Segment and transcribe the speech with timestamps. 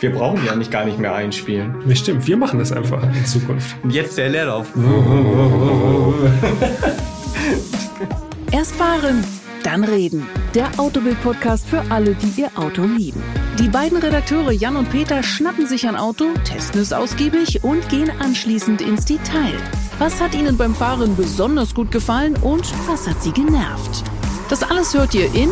[0.00, 1.76] Wir brauchen ja nicht gar nicht mehr einspielen.
[1.86, 3.76] Das stimmt, wir machen das einfach in Zukunft.
[3.82, 4.72] Und jetzt der Leerlauf.
[8.50, 9.24] Erst fahren,
[9.62, 10.26] dann reden.
[10.54, 13.22] Der Autobild-Podcast für alle, die ihr Auto lieben.
[13.58, 18.10] Die beiden Redakteure Jan und Peter schnappen sich ein Auto, testen es ausgiebig und gehen
[18.18, 19.54] anschließend ins Detail.
[19.98, 24.02] Was hat ihnen beim Fahren besonders gut gefallen und was hat sie genervt?
[24.50, 25.50] Das alles hört ihr in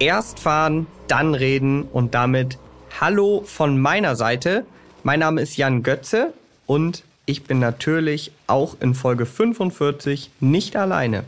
[0.00, 2.56] Erst fahren, dann reden und damit
[2.98, 4.64] Hallo von meiner Seite.
[5.02, 6.32] Mein Name ist Jan Götze
[6.64, 11.24] und ich bin natürlich auch in Folge 45 nicht alleine.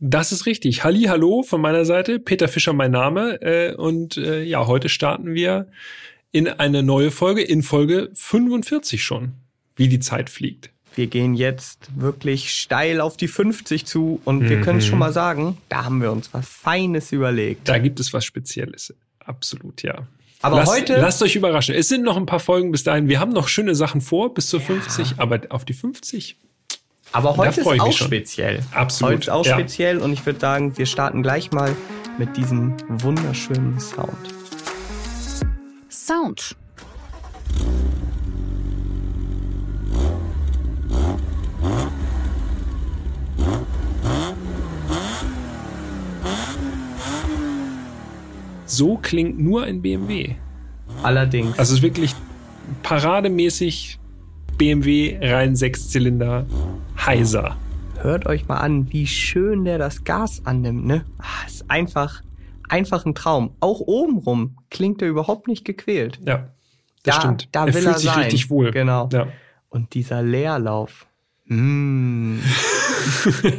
[0.00, 0.84] Das ist richtig.
[0.84, 2.18] Halli, hallo von meiner Seite.
[2.18, 3.42] Peter Fischer mein Name.
[3.42, 5.66] Äh, und äh, ja, heute starten wir
[6.32, 9.34] in eine neue Folge, in Folge 45 schon,
[9.76, 10.70] wie die Zeit fliegt.
[10.98, 14.48] Wir gehen jetzt wirklich steil auf die 50 zu und mhm.
[14.48, 17.68] wir können es schon mal sagen, da haben wir uns was Feines überlegt.
[17.68, 18.92] Da gibt es was Spezielles.
[19.20, 20.08] Absolut, ja.
[20.42, 20.96] Aber lasst, heute.
[21.00, 21.76] Lasst euch überraschen.
[21.76, 23.06] Es sind noch ein paar Folgen bis dahin.
[23.06, 24.66] Wir haben noch schöne Sachen vor, bis zur ja.
[24.66, 26.34] 50, aber auf die 50.
[27.12, 28.64] Aber heute ist auch speziell.
[28.72, 29.12] Absolut.
[29.12, 29.54] Heute ist auch ja.
[29.54, 31.76] speziell und ich würde sagen, wir starten gleich mal
[32.18, 34.34] mit diesem wunderschönen Sound.
[35.88, 36.56] Sound.
[48.78, 50.36] So klingt nur ein BMW.
[51.02, 51.58] Allerdings.
[51.58, 52.14] Also es ist wirklich
[52.82, 53.98] parademäßig
[54.56, 56.46] BMW rein Sechszylinder
[56.96, 57.56] heiser.
[58.00, 61.04] Hört euch mal an, wie schön der das Gas annimmt, ne?
[61.18, 62.22] Ach, ist einfach,
[62.68, 63.50] einfach ein Traum.
[63.58, 66.20] Auch obenrum klingt er überhaupt nicht gequält.
[66.24, 66.48] Ja,
[67.02, 67.48] das da, stimmt.
[67.50, 68.22] Da er will fühlt er sich sein.
[68.22, 68.70] richtig wohl.
[68.70, 69.08] Genau.
[69.12, 69.26] Ja.
[69.70, 71.06] Und dieser Leerlauf.
[71.46, 72.38] Mm.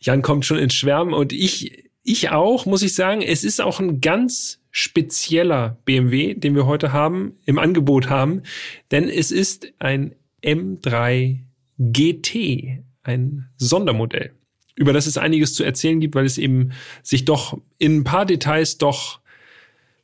[0.00, 3.22] Jan kommt schon ins Schwärmen und ich ich auch, muss ich sagen.
[3.22, 8.42] Es ist auch ein ganz spezieller BMW, den wir heute haben, im Angebot haben,
[8.90, 11.40] denn es ist ein M3
[11.78, 14.32] GT, ein Sondermodell,
[14.74, 16.72] über das es einiges zu erzählen gibt, weil es eben
[17.02, 19.20] sich doch in ein paar Details doch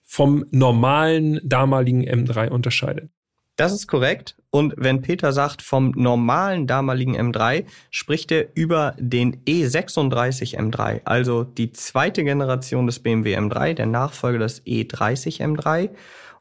[0.03, 3.11] vom normalen damaligen M3 unterscheidet.
[3.57, 4.37] Das ist korrekt.
[4.55, 11.43] Und wenn Peter sagt vom normalen damaligen M3, spricht er über den E36 M3, also
[11.43, 15.89] die zweite Generation des BMW M3, der Nachfolger des E30 M3.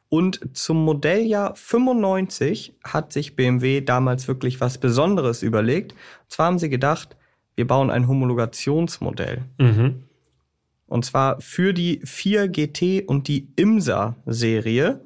[0.10, 5.94] Und zum Modelljahr 95 hat sich BMW damals wirklich was Besonderes überlegt.
[5.94, 7.16] Und zwar haben sie gedacht,
[7.56, 9.46] wir bauen ein Homologationsmodell.
[9.58, 10.04] Mhm.
[10.88, 15.00] Und zwar für die 4 GT und die Imsa-Serie.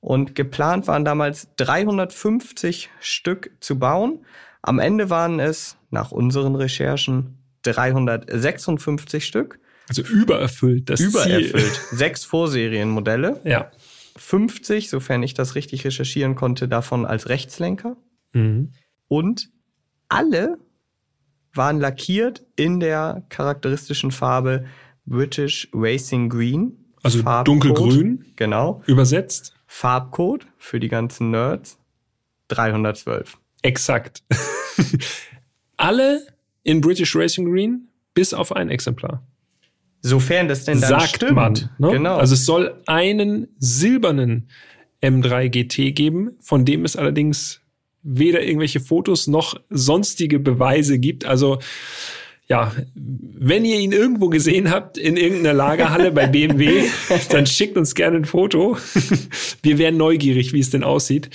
[0.00, 4.24] Und geplant waren damals 350 Stück zu bauen.
[4.62, 9.58] Am Ende waren es nach unseren Recherchen 356 Stück.
[9.88, 11.52] Also übererfüllt, das Übererfüllt.
[11.52, 11.70] Ziel.
[11.96, 13.40] Sechs Vorserienmodelle.
[13.44, 13.70] Ja.
[14.16, 17.96] 50, sofern ich das richtig recherchieren konnte, davon als Rechtslenker.
[18.32, 18.72] Mhm.
[19.08, 19.50] Und
[20.08, 20.58] alle
[21.54, 24.66] waren lackiert in der charakteristischen Farbe
[25.06, 26.92] British Racing Green.
[27.02, 28.26] Also dunkelgrün.
[28.36, 28.82] Genau.
[28.86, 29.54] Übersetzt.
[29.68, 31.78] Farbcode für die ganzen Nerds
[32.48, 33.38] 312.
[33.62, 34.24] Exakt.
[35.76, 36.26] Alle
[36.64, 39.22] in British Racing Green, bis auf ein Exemplar.
[40.00, 41.32] Sofern das denn dann Sagt stimmt.
[41.32, 41.70] man.
[41.78, 41.92] Ne?
[41.92, 42.16] Genau.
[42.16, 44.48] Also es soll einen silbernen
[45.02, 47.60] M3 GT geben, von dem es allerdings
[48.02, 51.24] weder irgendwelche Fotos noch sonstige Beweise gibt.
[51.26, 51.58] Also
[52.50, 56.84] ja, wenn ihr ihn irgendwo gesehen habt in irgendeiner Lagerhalle bei BMW,
[57.30, 58.78] dann schickt uns gerne ein Foto.
[59.62, 61.28] Wir wären neugierig, wie es denn aussieht.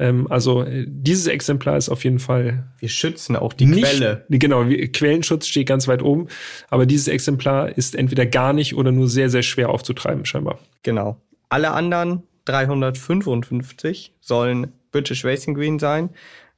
[0.00, 2.64] Ähm, also äh, dieses Exemplar ist auf jeden Fall.
[2.80, 4.26] Wir schützen auch die nicht, Quelle.
[4.28, 6.26] Genau, Quellenschutz steht ganz weit oben.
[6.68, 10.58] Aber dieses Exemplar ist entweder gar nicht oder nur sehr, sehr schwer aufzutreiben, scheinbar.
[10.82, 11.20] Genau.
[11.48, 16.10] Alle anderen 355 sollen British Racing Green sein.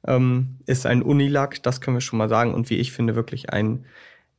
[0.07, 2.53] Ähm, ist ein Unilack, das können wir schon mal sagen.
[2.53, 3.85] Und wie ich finde, wirklich ein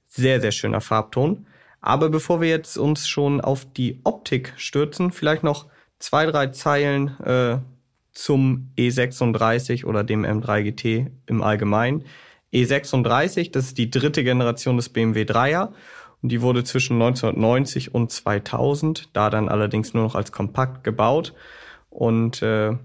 [0.07, 1.47] sehr, sehr schöner Farbton.
[1.81, 5.67] Aber bevor wir jetzt uns schon auf die Optik stürzen, vielleicht noch
[5.99, 7.59] zwei, drei Zeilen äh,
[8.13, 12.05] zum E36 oder dem M3 GT im Allgemeinen.
[12.53, 15.73] E36, das ist die dritte Generation des BMW 3er
[16.23, 21.33] und die wurde zwischen 1990 und 2000, da dann allerdings nur noch als Kompakt gebaut.
[21.89, 22.77] Und äh,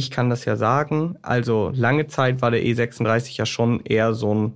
[0.00, 4.34] ich kann das ja sagen, also lange Zeit war der E36 ja schon eher so
[4.34, 4.52] ein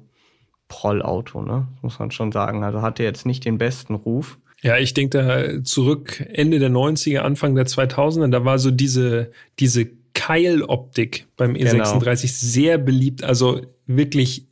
[0.68, 1.68] Prollauto, ne?
[1.82, 2.64] Muss man schon sagen.
[2.64, 4.38] Also hatte jetzt nicht den besten Ruf.
[4.62, 9.30] Ja, ich denke da zurück Ende der 90er, Anfang der 2000er, da war so diese,
[9.58, 13.22] diese Keiloptik beim E36 sehr beliebt.
[13.22, 14.46] Also wirklich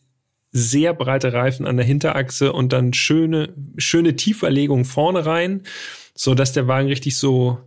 [0.50, 5.62] sehr breite Reifen an der Hinterachse und dann schöne, schöne Tieferlegung vorne rein,
[6.15, 7.59] so dass der Wagen richtig so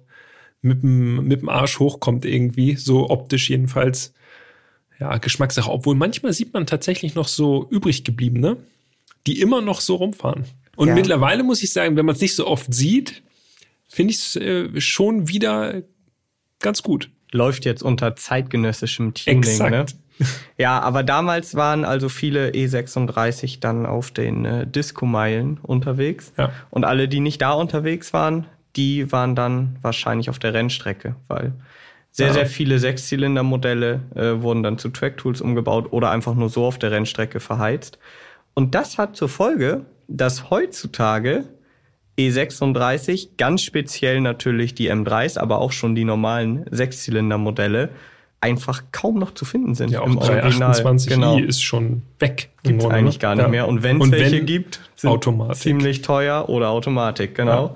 [0.65, 4.13] mit dem, mit dem Arsch hochkommt irgendwie, so optisch jedenfalls.
[4.99, 5.69] Ja, Geschmackssache.
[5.69, 8.57] Obwohl manchmal sieht man tatsächlich noch so übrig gebliebene,
[9.27, 10.45] die immer noch so rumfahren.
[10.75, 10.95] Und ja.
[10.95, 13.23] mittlerweile muss ich sagen, wenn man es nicht so oft sieht,
[13.87, 15.83] finde ich es äh, schon wieder
[16.59, 17.09] ganz gut.
[17.31, 19.47] Läuft jetzt unter zeitgenössischem Tuning, ne?
[19.47, 19.71] Exakt.
[19.71, 19.85] ne?
[20.57, 26.31] Ja, aber damals waren also viele E36 dann auf den äh, Disco-Meilen unterwegs.
[26.37, 26.51] Ja.
[26.69, 31.53] Und alle, die nicht da unterwegs waren, die waren dann wahrscheinlich auf der Rennstrecke, weil
[32.11, 32.33] sehr, ja.
[32.33, 36.91] sehr viele Sechszylinder-Modelle äh, wurden dann zu Track-Tools umgebaut oder einfach nur so auf der
[36.91, 37.99] Rennstrecke verheizt.
[38.53, 41.43] Und das hat zur Folge, dass heutzutage
[42.17, 47.89] E36, ganz speziell natürlich die M3s, aber auch schon die normalen Sechszylinder-Modelle,
[48.39, 49.91] einfach kaum noch zu finden sind.
[49.91, 51.37] Ja, auch im 328i genau.
[51.39, 52.49] ist schon weg.
[52.63, 53.49] Gibt es eigentlich gar nicht ja.
[53.49, 53.67] mehr.
[53.67, 55.55] Und wenn es welche gibt, sind Automatik.
[55.55, 57.67] ziemlich teuer oder Automatik, genau.
[57.67, 57.75] Ja.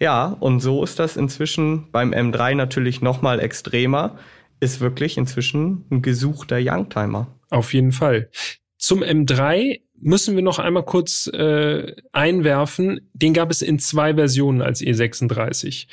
[0.00, 4.16] Ja, und so ist das inzwischen beim M3 natürlich nochmal extremer.
[4.58, 7.38] Ist wirklich inzwischen ein gesuchter Youngtimer.
[7.50, 8.30] Auf jeden Fall.
[8.78, 13.10] Zum M3 müssen wir noch einmal kurz äh, einwerfen.
[13.12, 15.86] Den gab es in zwei Versionen als E36.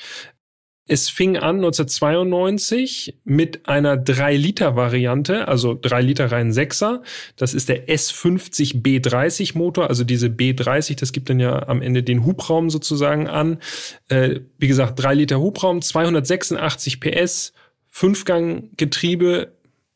[0.87, 7.01] Es fing an 1992 mit einer 3-Liter-Variante, also 3 Liter rein 6er.
[7.35, 12.03] Das ist der S50 B30 Motor, also diese B30, das gibt dann ja am Ende
[12.03, 13.59] den Hubraum sozusagen an.
[14.07, 17.53] Äh, wie gesagt, 3 Liter Hubraum, 286 PS,
[17.89, 19.51] Fünfgang-Getriebe,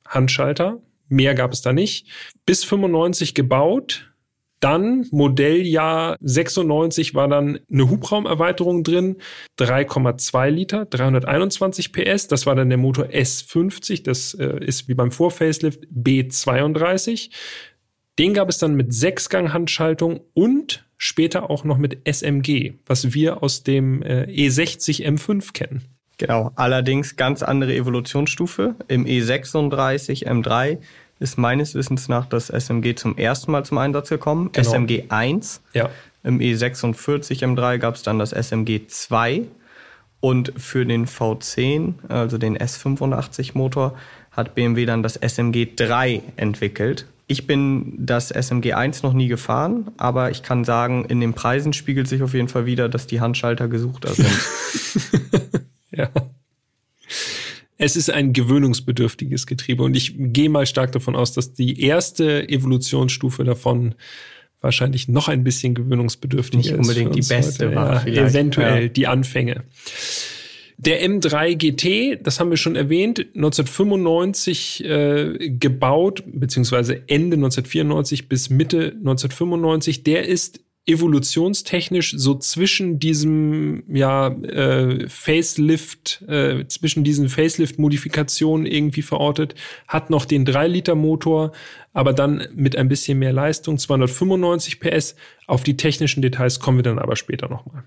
[0.05, 0.81] Handschalter.
[1.07, 2.07] Mehr gab es da nicht.
[2.45, 4.10] Bis 95 gebaut,
[4.61, 9.17] dann Modelljahr 96 war dann eine Hubraumerweiterung drin,
[9.59, 12.27] 3,2 Liter, 321 PS.
[12.27, 14.03] Das war dann der Motor S50.
[14.03, 17.31] Das äh, ist wie beim Vorfacelift B32.
[18.19, 23.63] Den gab es dann mit Sechsgang-Handschaltung und später auch noch mit SMG, was wir aus
[23.63, 25.81] dem äh, E60 M5 kennen.
[26.21, 28.75] Genau, allerdings ganz andere Evolutionsstufe.
[28.87, 30.77] Im E36 M3
[31.21, 34.49] ist meines Wissens nach das SMG zum ersten Mal zum Einsatz gekommen.
[34.51, 34.67] Genau.
[34.67, 35.61] SMG 1.
[35.73, 35.89] Ja.
[36.23, 39.43] Im E46 M3 gab es dann das SMG 2.
[40.19, 43.95] Und für den V10, also den S85 Motor,
[44.31, 47.05] hat BMW dann das SMG 3 entwickelt.
[47.27, 51.73] Ich bin das SMG 1 noch nie gefahren, aber ich kann sagen, in den Preisen
[51.73, 54.27] spiegelt sich auf jeden Fall wieder, dass die Handschalter gesuchter sind.
[55.91, 56.09] ja
[57.81, 59.81] es ist ein gewöhnungsbedürftiges Getriebe.
[59.81, 63.95] Und ich gehe mal stark davon aus, dass die erste Evolutionsstufe davon
[64.61, 66.69] wahrscheinlich noch ein bisschen gewöhnungsbedürftiger ist.
[66.69, 67.75] Nicht unbedingt die beste heute.
[67.75, 68.07] war.
[68.07, 68.87] Ja, eventuell ja.
[68.87, 69.63] die Anfänge.
[70.77, 78.51] Der M3 GT, das haben wir schon erwähnt, 1995 äh, gebaut, beziehungsweise Ende 1994 bis
[78.51, 80.03] Mitte 1995.
[80.03, 89.03] Der ist evolutionstechnisch so zwischen diesem ja äh, Facelift äh, zwischen diesen Facelift Modifikationen irgendwie
[89.03, 89.53] verortet
[89.87, 91.51] hat noch den 3 Liter Motor
[91.93, 95.15] aber dann mit ein bisschen mehr Leistung 295 PS.
[95.45, 97.83] Auf die technischen Details kommen wir dann aber später noch mal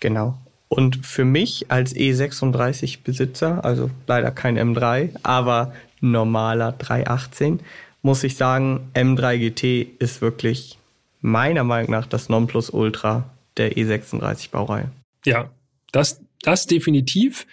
[0.00, 0.38] genau.
[0.68, 7.60] Und für mich als E36 Besitzer also leider kein M3 aber normaler 318
[8.00, 10.78] muss ich sagen M3 GT ist wirklich
[11.20, 14.90] meiner Meinung nach das Nonplusultra der E36-Baureihe.
[15.24, 15.50] Ja,
[15.92, 17.46] das, das definitiv.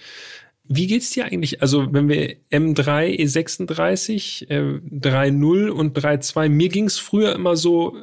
[0.67, 1.61] Wie geht's dir eigentlich?
[1.61, 7.95] Also, wenn wir M3, E36, äh, 3.0 und 3.2, mir ging's früher immer so,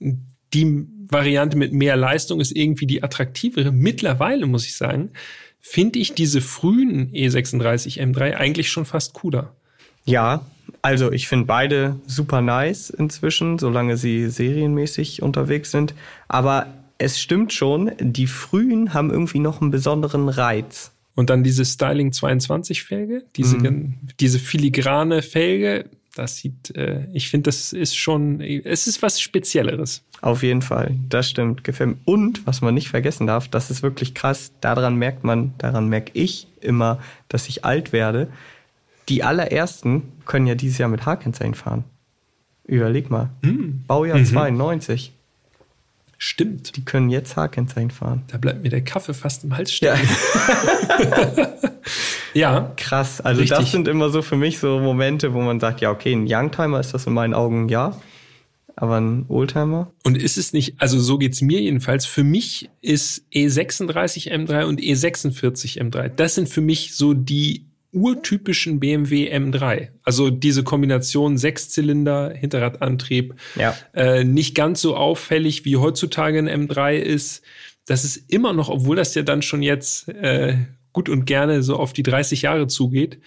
[0.00, 3.72] die Variante mit mehr Leistung ist irgendwie die attraktivere.
[3.72, 5.10] Mittlerweile, muss ich sagen,
[5.60, 9.54] finde ich diese frühen E36 M3 eigentlich schon fast cooler.
[10.04, 10.46] Ja,
[10.82, 15.94] also ich finde beide super nice inzwischen, solange sie serienmäßig unterwegs sind.
[16.28, 16.68] Aber
[16.98, 20.92] es stimmt schon, die frühen haben irgendwie noch einen besonderen Reiz.
[21.14, 23.94] Und dann diese Styling 22 Felge, diese, mhm.
[24.20, 30.02] diese filigrane Felge, das sieht, äh, ich finde, das ist schon, es ist was Spezielleres.
[30.22, 31.96] Auf jeden Fall, das stimmt, gefällt mir.
[32.04, 36.12] Und was man nicht vergessen darf, das ist wirklich krass, daran merkt man, daran merke
[36.14, 38.28] ich immer, dass ich alt werde
[39.10, 41.84] die allerersten können ja dieses Jahr mit H-Kennzeichen fahren.
[42.64, 43.30] Überleg mal.
[43.42, 43.82] Hm.
[43.86, 44.24] Baujahr mhm.
[44.24, 45.12] 92.
[46.16, 46.76] Stimmt.
[46.76, 48.22] Die können jetzt H-Kennzeichen fahren.
[48.28, 49.96] Da bleibt mir der Kaffee fast im Hals stehen.
[51.00, 51.48] Ja.
[52.34, 52.72] ja.
[52.76, 53.20] Krass.
[53.20, 53.58] Also Richtig.
[53.58, 56.78] das sind immer so für mich so Momente, wo man sagt, ja, okay, ein Youngtimer
[56.78, 57.98] ist das in meinen Augen ja.
[58.76, 59.90] Aber ein Oldtimer?
[60.04, 62.06] Und ist es nicht, also so geht's mir jedenfalls.
[62.06, 68.80] Für mich ist E36 M3 und E46 M3, das sind für mich so die urtypischen
[68.80, 69.88] BMW M3.
[70.02, 73.76] Also diese Kombination Sechszylinder, Hinterradantrieb, Ja.
[73.94, 77.42] äh, nicht ganz so auffällig wie heutzutage ein M3 ist.
[77.86, 80.56] Das ist immer noch, obwohl das ja dann schon jetzt äh,
[80.92, 83.18] gut und gerne so auf die 30 Jahre zugeht,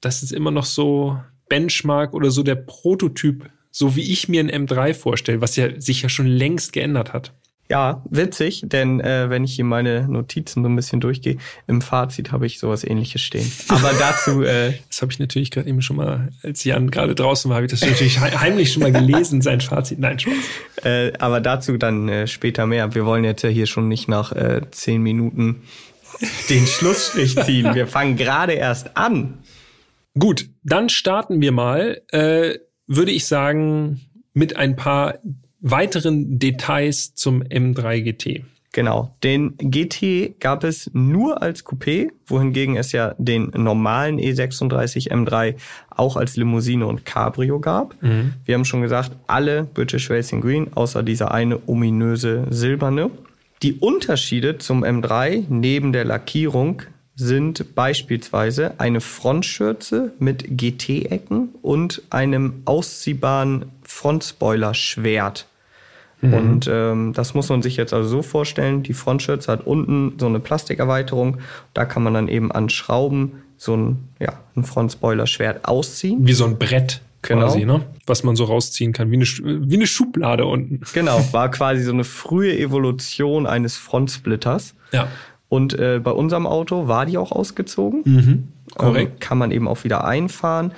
[0.00, 1.18] das ist immer noch so
[1.48, 6.02] Benchmark oder so der Prototyp, so wie ich mir ein M3 vorstelle, was ja sich
[6.02, 7.32] ja schon längst geändert hat.
[7.70, 12.30] Ja, witzig, denn äh, wenn ich hier meine Notizen so ein bisschen durchgehe, im Fazit
[12.30, 13.50] habe ich sowas ähnliches stehen.
[13.68, 17.48] Aber dazu, äh, Das habe ich natürlich gerade eben schon mal, als Jan gerade draußen
[17.48, 19.98] war, habe ich das natürlich he- heimlich schon mal gelesen, sein Fazit.
[19.98, 20.34] Nein, Spaß.
[20.84, 22.94] äh, aber dazu dann äh, später mehr.
[22.94, 25.62] Wir wollen jetzt ja hier schon nicht nach äh, zehn Minuten
[26.50, 27.74] den Schlussstrich ziehen.
[27.74, 29.38] Wir fangen gerade erst an.
[30.18, 34.02] Gut, dann starten wir mal, äh, würde ich sagen,
[34.34, 35.14] mit ein paar
[35.64, 38.44] weiteren Details zum M3 GT.
[38.72, 45.10] Genau, den GT gab es nur als Coupé, wohingegen es ja den normalen E E36
[45.10, 45.54] M3
[45.90, 47.94] auch als Limousine und Cabrio gab.
[48.44, 53.10] Wir haben schon gesagt, alle British Racing Green, außer dieser eine ominöse silberne.
[53.62, 56.82] Die Unterschiede zum M3 neben der Lackierung
[57.14, 65.46] sind beispielsweise eine Frontschürze mit GT-Ecken und einem ausziehbaren Frontspoiler-Schwert.
[66.32, 68.82] Und ähm, das muss man sich jetzt also so vorstellen.
[68.82, 71.38] Die Frontschürze hat unten so eine Plastikerweiterung.
[71.74, 76.26] Da kann man dann eben an Schrauben so ein, ja, ein Frontspoiler-Schwert ausziehen.
[76.26, 77.78] Wie so ein Brett quasi, Genau.
[77.78, 77.84] ne?
[78.06, 80.80] Was man so rausziehen kann, wie eine, wie eine Schublade unten.
[80.92, 84.74] Genau, war quasi so eine frühe Evolution eines Frontsplitters.
[84.92, 85.08] Ja.
[85.48, 88.02] Und äh, bei unserem Auto war die auch ausgezogen.
[88.04, 88.48] Mhm.
[88.76, 89.12] Korrekt.
[89.12, 90.72] Ähm, kann man eben auch wieder einfahren.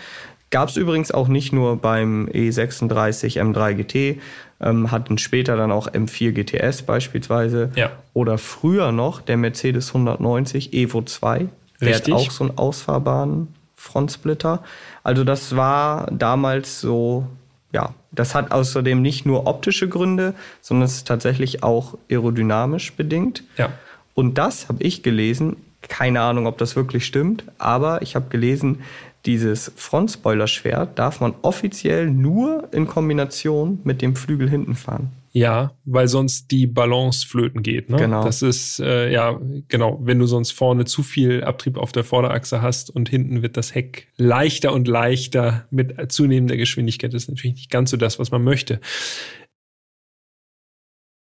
[0.51, 4.21] Gab es übrigens auch nicht nur beim E E36 M3 GT,
[4.61, 7.71] ähm, hatten später dann auch M4 GTS beispielsweise.
[7.77, 7.91] Ja.
[8.15, 11.49] Oder früher noch der Mercedes 190 Evo 2.
[11.81, 12.15] Der Richtig.
[12.15, 14.63] hat auch so einen ausfahrbaren Frontsplitter.
[15.03, 17.27] Also das war damals so,
[17.73, 23.45] ja, das hat außerdem nicht nur optische Gründe, sondern es ist tatsächlich auch aerodynamisch bedingt.
[23.59, 23.71] Ja.
[24.15, 25.57] Und das habe ich gelesen,
[25.89, 28.83] keine Ahnung, ob das wirklich stimmt, aber ich habe gelesen,
[29.27, 35.11] dieses Frontspoiler-Schwert darf man offiziell nur in Kombination mit dem Flügel hinten fahren.
[35.33, 37.91] Ja, weil sonst die Balance flöten geht.
[37.91, 37.99] Ne?
[37.99, 38.25] Genau.
[38.25, 42.63] Das ist, äh, ja, genau, wenn du sonst vorne zu viel Abtrieb auf der Vorderachse
[42.63, 47.13] hast und hinten wird das Heck leichter und leichter mit zunehmender Geschwindigkeit.
[47.13, 48.81] Das ist natürlich nicht ganz so das, was man möchte.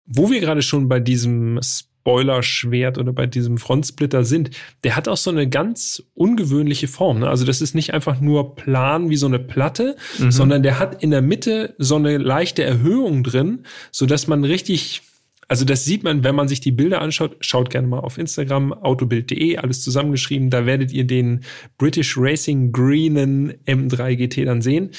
[0.07, 1.61] Wo wir gerade schon bei diesem
[2.01, 4.51] Spoiler-Schwert oder bei diesem Frontsplitter sind,
[4.85, 7.21] der hat auch so eine ganz ungewöhnliche Form.
[7.21, 7.29] Ne?
[7.29, 9.97] Also das ist nicht einfach nur plan wie so eine Platte,
[10.31, 15.03] sondern der hat in der Mitte so eine leichte Erhöhung drin, so dass man richtig
[15.51, 17.37] also das sieht man, wenn man sich die Bilder anschaut.
[17.41, 20.49] Schaut gerne mal auf Instagram, autobild.de, alles zusammengeschrieben.
[20.49, 21.41] Da werdet ihr den
[21.77, 24.91] British Racing Greenen M3 GT dann sehen.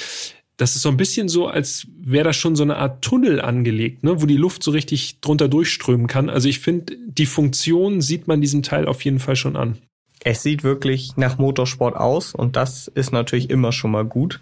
[0.62, 4.04] Das ist so ein bisschen so, als wäre da schon so eine Art Tunnel angelegt,
[4.04, 6.30] ne, wo die Luft so richtig drunter durchströmen kann.
[6.30, 9.80] Also ich finde, die Funktion sieht man diesem Teil auf jeden Fall schon an.
[10.24, 14.40] Es sieht wirklich nach Motorsport aus und das ist natürlich immer schon mal gut.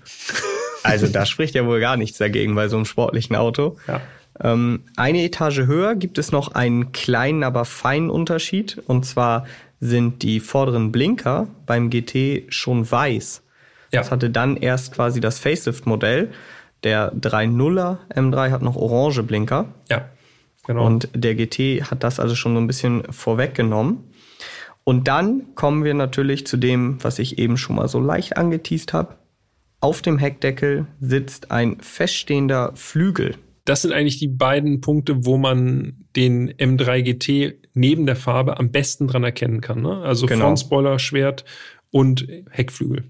[0.83, 3.77] Also da spricht ja wohl gar nichts dagegen bei so einem sportlichen Auto.
[3.87, 4.01] Ja.
[4.41, 8.77] Ähm, eine Etage höher gibt es noch einen kleinen, aber feinen Unterschied.
[8.87, 9.45] Und zwar
[9.79, 13.41] sind die vorderen Blinker beim GT schon weiß.
[13.91, 13.99] Ja.
[14.01, 16.29] Das hatte dann erst quasi das Facelift-Modell.
[16.83, 19.65] Der 3.0er M3 hat noch orange Blinker.
[19.89, 20.09] Ja.
[20.67, 20.85] Genau.
[20.85, 24.03] Und der GT hat das also schon so ein bisschen vorweggenommen.
[24.83, 28.93] Und dann kommen wir natürlich zu dem, was ich eben schon mal so leicht angeteased
[28.93, 29.15] habe.
[29.81, 33.35] Auf dem Heckdeckel sitzt ein feststehender Flügel.
[33.65, 38.71] das sind eigentlich die beiden Punkte, wo man den M3 GT neben der Farbe am
[38.71, 39.81] besten dran erkennen kann.
[39.83, 40.01] Ne?
[40.01, 40.45] Also Genau.
[40.45, 41.45] Frontspoiler, Schwert
[41.91, 43.03] und Heckflügel.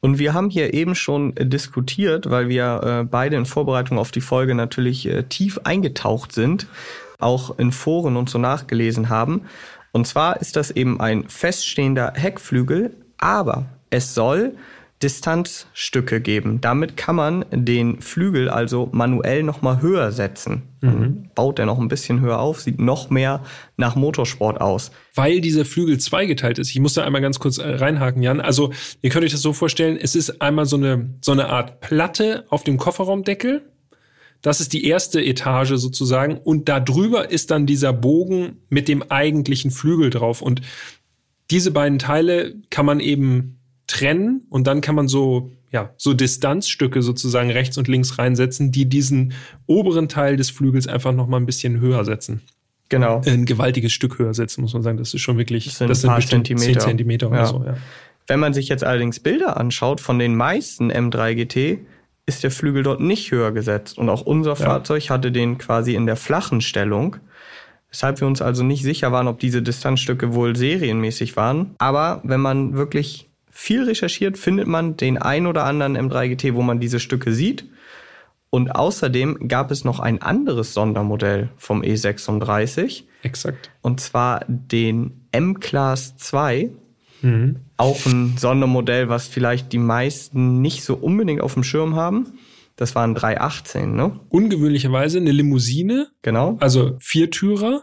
[0.00, 4.10] Und wir haben hier eben schon äh, diskutiert, weil wir äh, beide in Vorbereitung auf
[4.10, 6.66] die Folge natürlich äh, tief eingetaucht sind,
[7.18, 9.42] auch in Foren und so nachgelesen haben.
[9.92, 14.54] Und zwar ist das eben ein feststehender Heckflügel, aber es soll
[15.02, 16.60] Distanzstücke geben.
[16.60, 20.62] Damit kann man den Flügel also manuell nochmal höher setzen.
[20.82, 23.42] Dann baut er noch ein bisschen höher auf, sieht noch mehr
[23.76, 24.90] nach Motorsport aus.
[25.14, 26.70] Weil dieser Flügel zweigeteilt ist.
[26.70, 28.40] Ich muss da einmal ganz kurz äh, reinhaken, Jan.
[28.40, 31.80] Also, ihr könnt euch das so vorstellen, es ist einmal so eine, so eine Art
[31.80, 33.62] Platte auf dem Kofferraumdeckel.
[34.42, 36.38] Das ist die erste Etage sozusagen.
[36.38, 40.40] Und da drüber ist dann dieser Bogen mit dem eigentlichen Flügel drauf.
[40.40, 40.62] Und
[41.50, 43.59] diese beiden Teile kann man eben
[43.90, 48.88] trennen und dann kann man so, ja, so Distanzstücke sozusagen rechts und links reinsetzen, die
[48.88, 49.32] diesen
[49.66, 52.40] oberen Teil des Flügels einfach noch mal ein bisschen höher setzen.
[52.88, 53.20] Genau.
[53.26, 54.96] Ein gewaltiges Stück höher setzen, muss man sagen.
[54.96, 56.80] Das ist schon wirklich, Das sind das ein sind paar bestimmt Zentimeter.
[56.80, 57.46] 10 Zentimeter oder Ja.
[57.46, 57.76] so, ja.
[58.26, 61.78] Wenn man sich jetzt allerdings Bilder anschaut von den meisten M3 GT,
[62.26, 63.98] ist der Flügel dort nicht höher gesetzt.
[63.98, 64.56] Und auch unser ja.
[64.56, 67.16] Fahrzeug hatte den quasi in der flachen Stellung.
[67.90, 71.74] Weshalb wir uns also nicht sicher waren, ob diese Distanzstücke wohl serienmäßig waren.
[71.78, 76.62] Aber wenn man wirklich viel recherchiert, findet man den ein oder anderen M3 GT, wo
[76.62, 77.66] man diese Stücke sieht.
[78.50, 83.04] Und außerdem gab es noch ein anderes Sondermodell vom E36.
[83.22, 83.70] Exakt.
[83.80, 86.70] Und zwar den M-Class 2.
[87.22, 87.56] Mhm.
[87.76, 92.38] Auch ein Sondermodell, was vielleicht die meisten nicht so unbedingt auf dem Schirm haben.
[92.76, 94.18] Das waren 318, ne?
[94.30, 96.08] Ungewöhnlicherweise eine Limousine.
[96.22, 96.56] Genau.
[96.60, 97.82] Also Viertürer,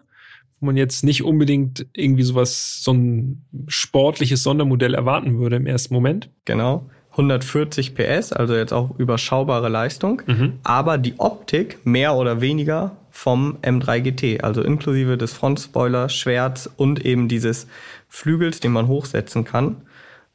[0.60, 5.94] wo man jetzt nicht unbedingt irgendwie sowas, so ein sportliches Sondermodell erwarten würde im ersten
[5.94, 6.30] Moment.
[6.46, 6.90] Genau.
[7.12, 10.60] 140 PS, also jetzt auch überschaubare Leistung, mhm.
[10.64, 17.04] aber die Optik mehr oder weniger vom M3 GT, also inklusive des Frontspoilers, Schwerts und
[17.04, 17.68] eben dieses
[18.08, 19.78] Flügels, den man hochsetzen kann.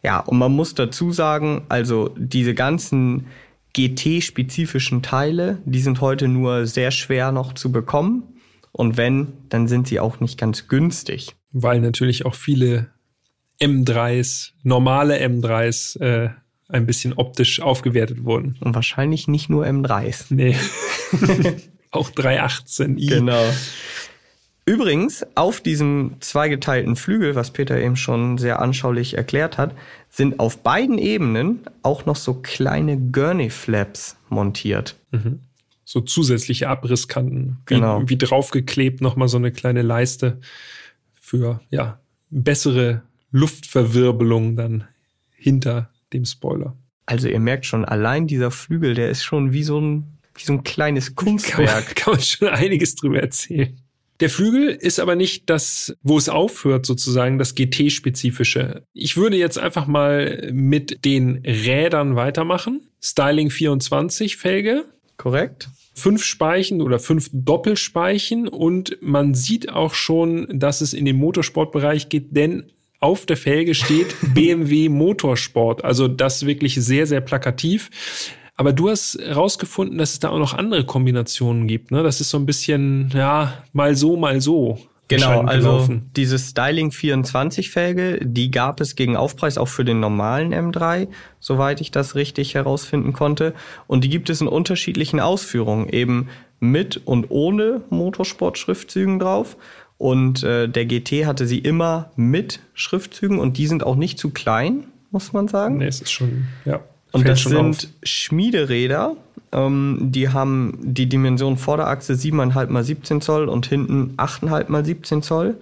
[0.02, 3.26] Ja, und man muss dazu sagen, also diese ganzen
[3.74, 8.24] GT-spezifischen Teile, die sind heute nur sehr schwer noch zu bekommen.
[8.72, 11.36] Und wenn, dann sind sie auch nicht ganz günstig.
[11.52, 12.90] Weil natürlich auch viele
[13.60, 16.30] M3s, normale M3s, äh,
[16.68, 18.56] ein bisschen optisch aufgewertet wurden.
[18.60, 20.26] Und wahrscheinlich nicht nur M3s.
[20.30, 20.56] Nee.
[21.90, 23.08] auch 318i.
[23.08, 23.44] Genau.
[24.64, 29.74] Übrigens, auf diesem zweigeteilten Flügel, was Peter eben schon sehr anschaulich erklärt hat,
[30.08, 34.96] sind auf beiden Ebenen auch noch so kleine Gurney-Flaps montiert.
[35.10, 35.40] Mhm.
[35.84, 38.02] So zusätzliche Abrisskanten, wie, genau.
[38.06, 40.40] wie draufgeklebt, nochmal so eine kleine Leiste
[41.12, 44.84] für ja, bessere Luftverwirbelung dann
[45.30, 46.76] hinter dem Spoiler.
[47.06, 50.52] Also ihr merkt schon, allein dieser Flügel, der ist schon wie so ein, wie so
[50.52, 51.66] ein kleines Kunstwerk.
[51.66, 53.76] Kann man, kann man schon einiges drüber erzählen.
[54.20, 58.84] Der Flügel ist aber nicht das, wo es aufhört, sozusagen, das GT-spezifische.
[58.92, 62.86] Ich würde jetzt einfach mal mit den Rädern weitermachen.
[63.02, 64.84] Styling 24 Felge.
[65.22, 65.68] Korrekt.
[65.94, 72.08] Fünf Speichen oder fünf Doppelspeichen und man sieht auch schon, dass es in den Motorsportbereich
[72.08, 75.84] geht, denn auf der Felge steht BMW Motorsport.
[75.84, 77.88] Also das wirklich sehr, sehr plakativ.
[78.56, 81.92] Aber du hast herausgefunden, dass es da auch noch andere Kombinationen gibt.
[81.92, 82.02] Ne?
[82.02, 84.80] Das ist so ein bisschen, ja, mal so, mal so.
[85.16, 90.54] Genau, also diese Styling 24 Felge, die gab es gegen Aufpreis auch für den normalen
[90.54, 91.08] M3,
[91.40, 93.54] soweit ich das richtig herausfinden konnte.
[93.86, 96.28] Und die gibt es in unterschiedlichen Ausführungen, eben
[96.60, 99.56] mit und ohne Motorsport-Schriftzügen drauf.
[99.98, 104.30] Und äh, der GT hatte sie immer mit Schriftzügen und die sind auch nicht zu
[104.30, 105.78] klein, muss man sagen.
[105.78, 106.80] Nee, es ist schon, ja.
[107.12, 107.86] Und das sind auf.
[108.02, 109.16] Schmiederäder.
[109.52, 115.22] Ähm, die haben die Dimension Vorderachse 7,5 mal 17 Zoll und hinten 8,5 mal 17
[115.22, 115.58] Zoll.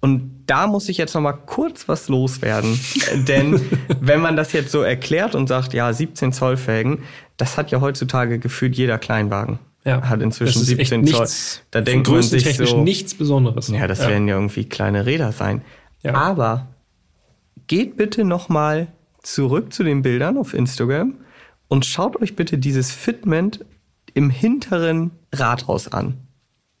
[0.00, 2.78] Und da muss ich jetzt noch mal kurz was loswerden.
[3.28, 3.60] Denn
[4.00, 7.00] wenn man das jetzt so erklärt und sagt, ja, 17 Zoll Felgen,
[7.36, 9.58] das hat ja heutzutage gefühlt jeder Kleinwagen.
[9.84, 11.20] Ja, hat inzwischen 17 Zoll.
[11.20, 13.68] Nichts, da denkt man sich so, nichts Besonderes.
[13.68, 14.08] Ja, das ja.
[14.08, 15.62] werden ja irgendwie kleine Räder sein.
[16.02, 16.14] Ja.
[16.14, 16.68] Aber
[17.66, 18.88] geht bitte noch mal
[19.22, 21.14] zurück zu den Bildern auf Instagram
[21.68, 23.64] und schaut euch bitte dieses Fitment
[24.14, 26.18] im hinteren Rathaus an.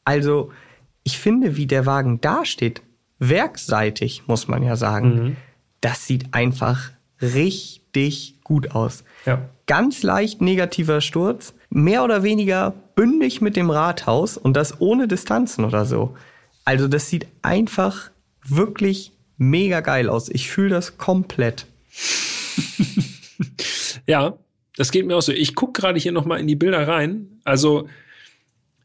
[0.04, 0.52] Also,
[1.02, 2.82] ich finde, wie der Wagen dasteht,
[3.18, 5.36] werkseitig, muss man ja sagen, mhm.
[5.80, 9.04] das sieht einfach richtig gut aus.
[9.24, 9.48] Ja.
[9.66, 15.64] Ganz leicht negativer Sturz, mehr oder weniger bündig mit dem Rathaus und das ohne Distanzen
[15.64, 16.16] oder so.
[16.64, 18.10] Also das sieht einfach
[18.44, 20.28] wirklich mega geil aus.
[20.28, 21.66] Ich fühle das komplett.
[24.06, 24.34] ja,
[24.76, 25.32] das geht mir auch so.
[25.32, 27.40] Ich gucke gerade hier nochmal in die Bilder rein.
[27.44, 27.88] Also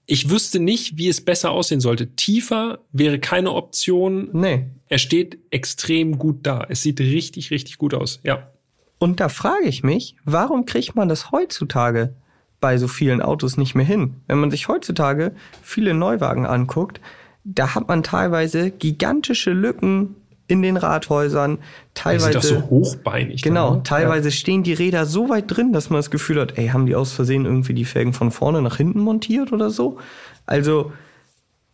[0.05, 2.15] ich wüsste nicht, wie es besser aussehen sollte.
[2.15, 4.29] Tiefer wäre keine Option.
[4.33, 4.65] Nee.
[4.87, 6.65] Er steht extrem gut da.
[6.67, 8.19] Es sieht richtig, richtig gut aus.
[8.23, 8.51] Ja.
[8.99, 12.13] Und da frage ich mich, warum kriegt man das heutzutage
[12.59, 14.15] bei so vielen Autos nicht mehr hin?
[14.27, 17.01] Wenn man sich heutzutage viele Neuwagen anguckt,
[17.43, 20.15] da hat man teilweise gigantische Lücken
[20.51, 21.59] in den Rathäusern.
[21.93, 23.41] Teilweise das so hochbeinig.
[23.41, 23.83] Genau, dann, ne?
[23.83, 24.35] teilweise ja.
[24.35, 27.13] stehen die Räder so weit drin, dass man das Gefühl hat, ey, haben die aus
[27.13, 29.97] Versehen irgendwie die Felgen von vorne nach hinten montiert oder so?
[30.45, 30.91] Also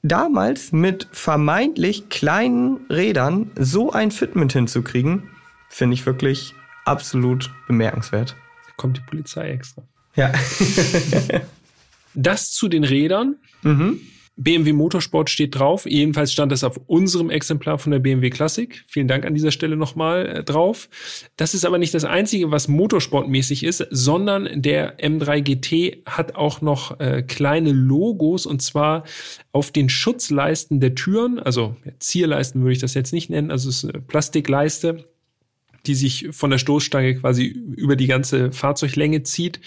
[0.03, 5.23] damals mit vermeintlich kleinen Rädern so ein Fitment hinzukriegen,
[5.69, 6.53] finde ich wirklich
[6.85, 8.35] absolut bemerkenswert.
[8.77, 9.81] Kommt die Polizei extra.
[10.15, 10.31] Ja.
[12.13, 13.37] das zu den Rädern.
[13.63, 14.01] Mhm.
[14.37, 15.85] BMW Motorsport steht drauf.
[15.85, 18.83] Jedenfalls stand das auf unserem Exemplar von der BMW Classic.
[18.87, 20.89] Vielen Dank an dieser Stelle nochmal äh, drauf.
[21.35, 26.61] Das ist aber nicht das Einzige, was motorsportmäßig ist, sondern der M3 GT hat auch
[26.61, 29.03] noch äh, kleine Logos und zwar
[29.51, 31.39] auf den Schutzleisten der Türen.
[31.39, 35.05] Also Zierleisten würde ich das jetzt nicht nennen, also es ist eine Plastikleiste
[35.85, 39.61] die sich von der Stoßstange quasi über die ganze Fahrzeuglänge zieht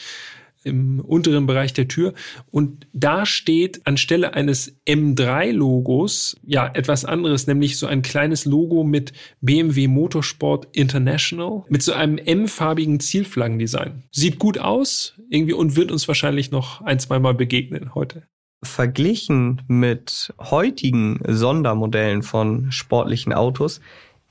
[0.65, 2.13] im unteren Bereich der Tür.
[2.51, 9.13] Und da steht anstelle eines M3-Logos ja etwas anderes, nämlich so ein kleines Logo mit
[9.41, 14.05] BMW Motorsport International mit so einem M-farbigen Zielflaggendesign.
[14.11, 18.25] Sieht gut aus irgendwie und wird uns wahrscheinlich noch ein, zwei Mal begegnen heute.
[18.63, 23.81] Verglichen mit heutigen Sondermodellen von sportlichen Autos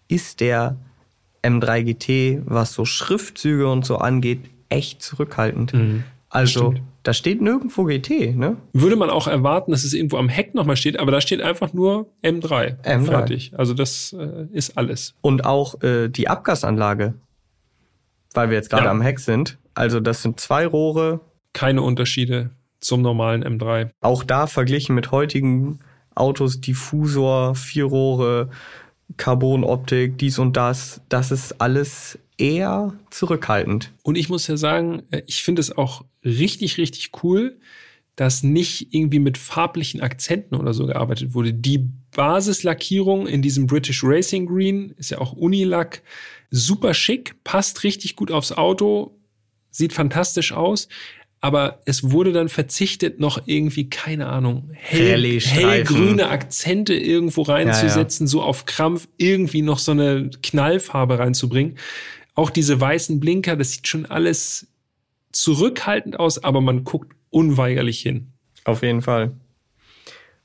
[0.07, 0.77] ist der
[1.43, 5.73] M3 GT, was so Schriftzüge und so angeht, echt zurückhaltend.
[5.73, 6.03] Mhm.
[6.29, 6.81] Also, Stimmt.
[7.03, 8.57] da steht nirgendwo GT, ne?
[8.71, 11.73] Würde man auch erwarten, dass es irgendwo am Heck nochmal steht, aber da steht einfach
[11.73, 12.81] nur M3.
[12.83, 13.05] M3.
[13.05, 13.51] Fertig.
[13.57, 15.15] Also, das äh, ist alles.
[15.21, 17.15] Und auch äh, die Abgasanlage,
[18.33, 18.91] weil wir jetzt gerade ja.
[18.91, 19.57] am Heck sind.
[19.73, 21.21] Also, das sind zwei Rohre.
[21.53, 23.89] Keine Unterschiede zum normalen M3.
[24.01, 25.79] Auch da verglichen mit heutigen
[26.13, 28.49] Autos, Diffusor, vier Rohre,
[29.17, 33.91] Carbonoptik, dies und das, das ist alles eher zurückhaltend.
[34.04, 37.60] Und ich muss ja sagen, äh, ich finde es auch richtig, richtig cool,
[38.15, 41.54] dass nicht irgendwie mit farblichen Akzenten oder so gearbeitet wurde.
[41.54, 46.02] Die Basislackierung in diesem British Racing Green ist ja auch Unilack.
[46.52, 49.17] Super schick, passt richtig gut aufs Auto,
[49.71, 50.89] sieht fantastisch aus
[51.41, 58.28] aber es wurde dann verzichtet, noch irgendwie, keine Ahnung, hell, hellgrüne Akzente irgendwo reinzusetzen, ja,
[58.28, 58.32] ja.
[58.32, 61.78] so auf Krampf irgendwie noch so eine Knallfarbe reinzubringen.
[62.39, 64.67] Auch diese weißen Blinker, das sieht schon alles
[65.34, 68.32] zurückhaltend aus, aber man guckt unweigerlich hin.
[68.63, 69.34] Auf jeden Fall.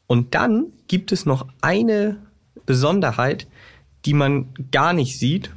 [0.09, 2.17] Und dann gibt es noch eine
[2.67, 3.47] Besonderheit,
[4.07, 5.53] die man gar nicht sieht.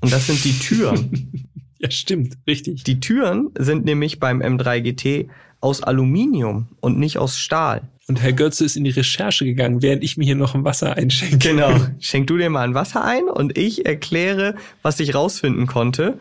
[0.00, 1.44] Und das sind die Türen.
[1.80, 2.82] Ja, stimmt, richtig.
[2.82, 7.82] Die Türen sind nämlich beim M3 GT aus Aluminium und nicht aus Stahl.
[8.08, 10.96] Und Herr Götze ist in die Recherche gegangen, während ich mir hier noch ein Wasser
[10.96, 11.36] einschenke.
[11.36, 11.74] Genau.
[12.00, 16.18] Schenk du dir mal ein Wasser ein und ich erkläre, was ich rausfinden konnte.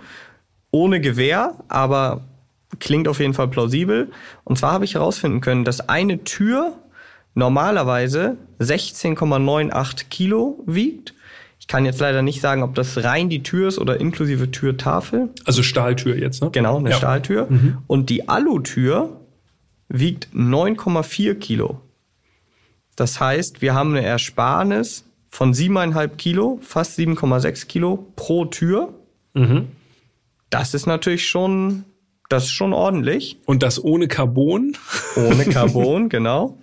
[0.70, 2.26] Ohne Gewehr, aber
[2.80, 4.12] klingt auf jeden Fall plausibel.
[4.44, 6.78] Und zwar habe ich herausfinden können, dass eine Tür
[7.36, 11.14] normalerweise 16,98 Kilo wiegt
[11.68, 15.28] ich kann jetzt leider nicht sagen, ob das rein die Tür ist oder inklusive Türtafel.
[15.44, 16.50] Also Stahltür jetzt, ne?
[16.50, 16.96] Genau, eine ja.
[16.96, 17.48] Stahltür.
[17.50, 17.80] Mhm.
[17.88, 19.17] Und die Alutür
[19.90, 21.82] wiegt 9,4 Kilo.
[22.96, 28.94] Das heißt, wir haben eine Ersparnis von 7,5 Kilo, fast 7,6 Kilo pro Tür.
[29.34, 29.68] Mhm.
[30.50, 31.86] Das ist natürlich schon,
[32.30, 33.40] das ist schon ordentlich.
[33.46, 34.76] Und das ohne Carbon?
[35.16, 36.58] Ohne Carbon, genau.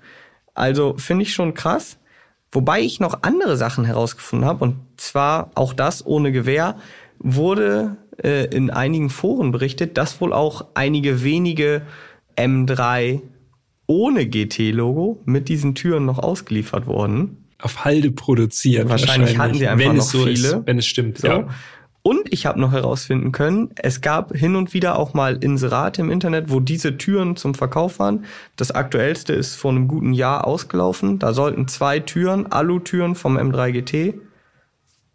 [0.55, 1.99] Also finde ich schon krass.
[2.51, 6.77] Wobei ich noch andere Sachen herausgefunden habe, und zwar auch das ohne Gewehr,
[7.19, 11.83] wurde äh, in einigen Foren berichtet, dass wohl auch einige wenige
[12.37, 13.21] M3
[13.87, 17.45] ohne GT-Logo mit diesen Türen noch ausgeliefert wurden.
[17.61, 18.89] Auf Halde produziert.
[18.89, 19.39] Wahrscheinlich, wahrscheinlich.
[19.39, 20.49] hatten sie einfach wenn noch es so viele.
[20.49, 21.27] Ist, wenn es stimmt, so.
[21.29, 21.49] ja.
[22.07, 26.11] Und ich habe noch herausfinden können, es gab hin und wieder auch mal Inserate im
[26.11, 28.27] Internet, wo diese Türen zum Verkauf waren.
[28.57, 31.19] Das aktuellste ist vor einem guten Jahr ausgelaufen.
[31.19, 34.15] Da sollten zwei Türen, Alu-Türen vom M3 GT,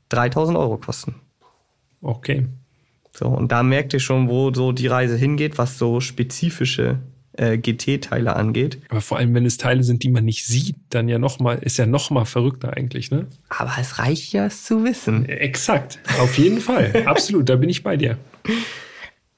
[0.09, 1.13] 3000 Euro kosten.
[2.01, 2.47] Okay.
[3.19, 6.99] So, und da merkt ihr schon, wo so die Reise hingeht, was so spezifische
[7.33, 8.79] äh, GT-Teile angeht.
[8.87, 11.57] Aber vor allem, wenn es Teile sind, die man nicht sieht, dann ja noch mal,
[11.57, 13.27] ist ja noch mal verrückter eigentlich, ne?
[13.49, 15.27] Aber es reicht ja, es zu wissen.
[15.27, 18.17] Exakt, auf jeden Fall, absolut, da bin ich bei dir.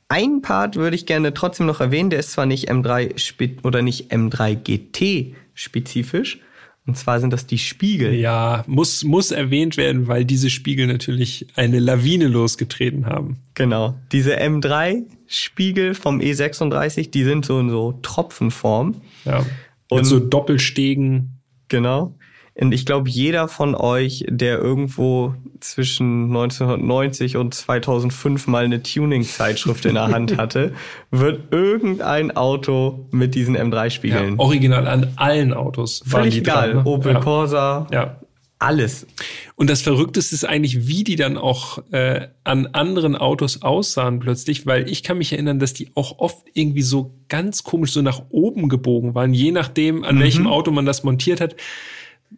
[0.10, 4.14] Ein Part würde ich gerne trotzdem noch erwähnen, der ist zwar nicht M3 oder nicht
[4.14, 6.40] M3 GT spezifisch,
[6.88, 8.14] und zwar sind das die Spiegel.
[8.14, 13.38] Ja, muss, muss erwähnt werden, weil diese Spiegel natürlich eine Lawine losgetreten haben.
[13.54, 13.96] Genau.
[14.12, 19.02] Diese M3 Spiegel vom E36, die sind so in so Tropfenform.
[19.26, 19.46] Ja.
[19.90, 21.42] Und so Doppelstegen.
[21.68, 22.16] Genau.
[22.60, 29.86] Und ich glaube, jeder von euch, der irgendwo zwischen 1990 und 2005 mal eine Tuning-Zeitschrift
[29.86, 30.74] in der Hand hatte,
[31.12, 34.34] wird irgendein Auto mit diesen M3-Spiegeln.
[34.34, 36.04] Ja, original an allen Autos.
[36.06, 36.74] Völlig egal.
[36.74, 36.90] Dran, ne?
[36.90, 37.20] Opel ja.
[37.20, 37.88] Corsa.
[37.92, 38.18] Ja.
[38.60, 39.08] Alles.
[39.56, 44.68] Und das Verrückteste ist eigentlich, wie die dann auch äh, an anderen Autos aussahen plötzlich,
[44.68, 48.22] weil ich kann mich erinnern, dass die auch oft irgendwie so ganz komisch so nach
[48.30, 50.20] oben gebogen waren, je nachdem, an mhm.
[50.20, 51.56] welchem Auto man das montiert hat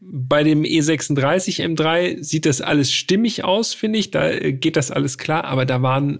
[0.01, 4.11] bei dem E36 M3 sieht das alles stimmig aus, finde ich.
[4.11, 5.45] Da äh, geht das alles klar.
[5.45, 6.19] Aber da waren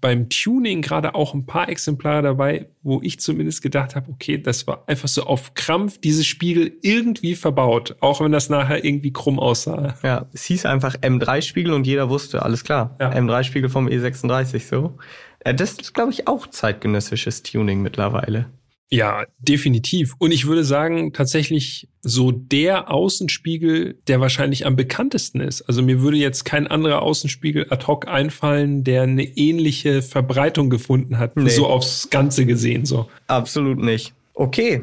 [0.00, 4.66] beim Tuning gerade auch ein paar Exemplare dabei, wo ich zumindest gedacht habe, okay, das
[4.66, 9.38] war einfach so auf Krampf diese Spiegel irgendwie verbaut, auch wenn das nachher irgendwie krumm
[9.38, 9.94] aussah.
[10.02, 13.12] Ja, es hieß einfach M3-Spiegel und jeder wusste, alles klar, ja.
[13.12, 14.98] M3-Spiegel vom E36 so.
[15.40, 18.46] Äh, das ist, glaube ich, auch zeitgenössisches Tuning mittlerweile.
[18.92, 20.14] Ja, definitiv.
[20.18, 25.62] Und ich würde sagen, tatsächlich so der Außenspiegel, der wahrscheinlich am bekanntesten ist.
[25.62, 31.16] Also mir würde jetzt kein anderer Außenspiegel ad hoc einfallen, der eine ähnliche Verbreitung gefunden
[31.16, 31.48] hat, nee.
[31.48, 33.08] so aufs Ganze gesehen, so.
[33.28, 34.12] Absolut nicht.
[34.34, 34.82] Okay.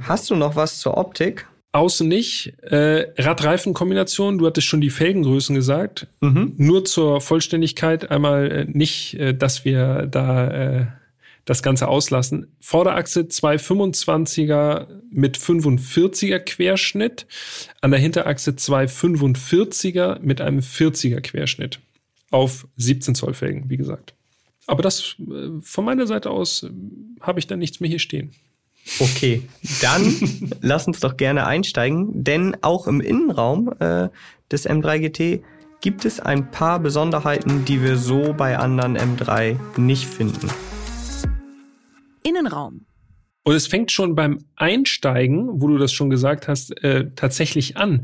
[0.00, 1.48] Hast du noch was zur Optik?
[1.72, 2.54] Außen nicht.
[2.62, 6.06] Äh, Radreifenkombination, du hattest schon die Felgengrößen gesagt.
[6.20, 6.54] Mhm.
[6.56, 10.86] Nur zur Vollständigkeit einmal äh, nicht, äh, dass wir da äh,
[11.48, 12.54] das Ganze auslassen.
[12.60, 17.26] Vorderachse 225er mit 45er Querschnitt,
[17.80, 21.80] an der Hinterachse 245er mit einem 40er Querschnitt
[22.30, 24.12] auf 17 Zoll Felgen, wie gesagt.
[24.66, 26.70] Aber das äh, von meiner Seite aus äh,
[27.22, 28.32] habe ich da nichts mehr hier stehen.
[29.00, 29.42] Okay,
[29.80, 34.10] dann lass uns doch gerne einsteigen, denn auch im Innenraum äh,
[34.50, 35.42] des M3 GT
[35.80, 40.50] gibt es ein paar Besonderheiten, die wir so bei anderen M3 nicht finden.
[42.22, 42.86] Innenraum.
[43.44, 48.02] Und es fängt schon beim Einsteigen, wo du das schon gesagt hast, äh, tatsächlich an.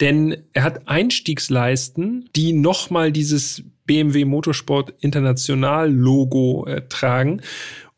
[0.00, 7.42] Denn er hat Einstiegsleisten, die nochmal dieses BMW Motorsport International Logo äh, tragen.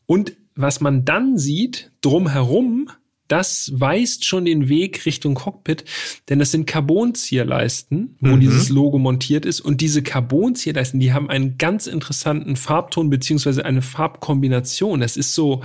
[0.05, 2.89] Und was man dann sieht, drumherum,
[3.27, 5.85] das weist schon den Weg Richtung Cockpit,
[6.29, 8.39] denn das sind Carbon-Zierleisten, wo mhm.
[8.39, 9.61] dieses Logo montiert ist.
[9.61, 14.99] Und diese Carbon-Zierleisten, die haben einen ganz interessanten Farbton beziehungsweise eine Farbkombination.
[14.99, 15.63] Das ist so,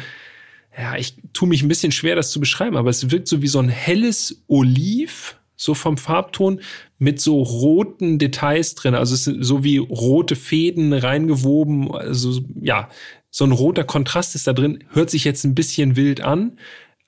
[0.76, 3.48] ja, ich tue mich ein bisschen schwer, das zu beschreiben, aber es wirkt so wie
[3.48, 6.60] so ein helles Oliv, so vom Farbton
[6.98, 8.94] mit so roten Details drin.
[8.94, 11.90] Also es sind so wie rote Fäden reingewoben.
[11.90, 12.88] Also ja,
[13.30, 14.84] so ein roter Kontrast ist da drin.
[14.92, 16.58] Hört sich jetzt ein bisschen wild an,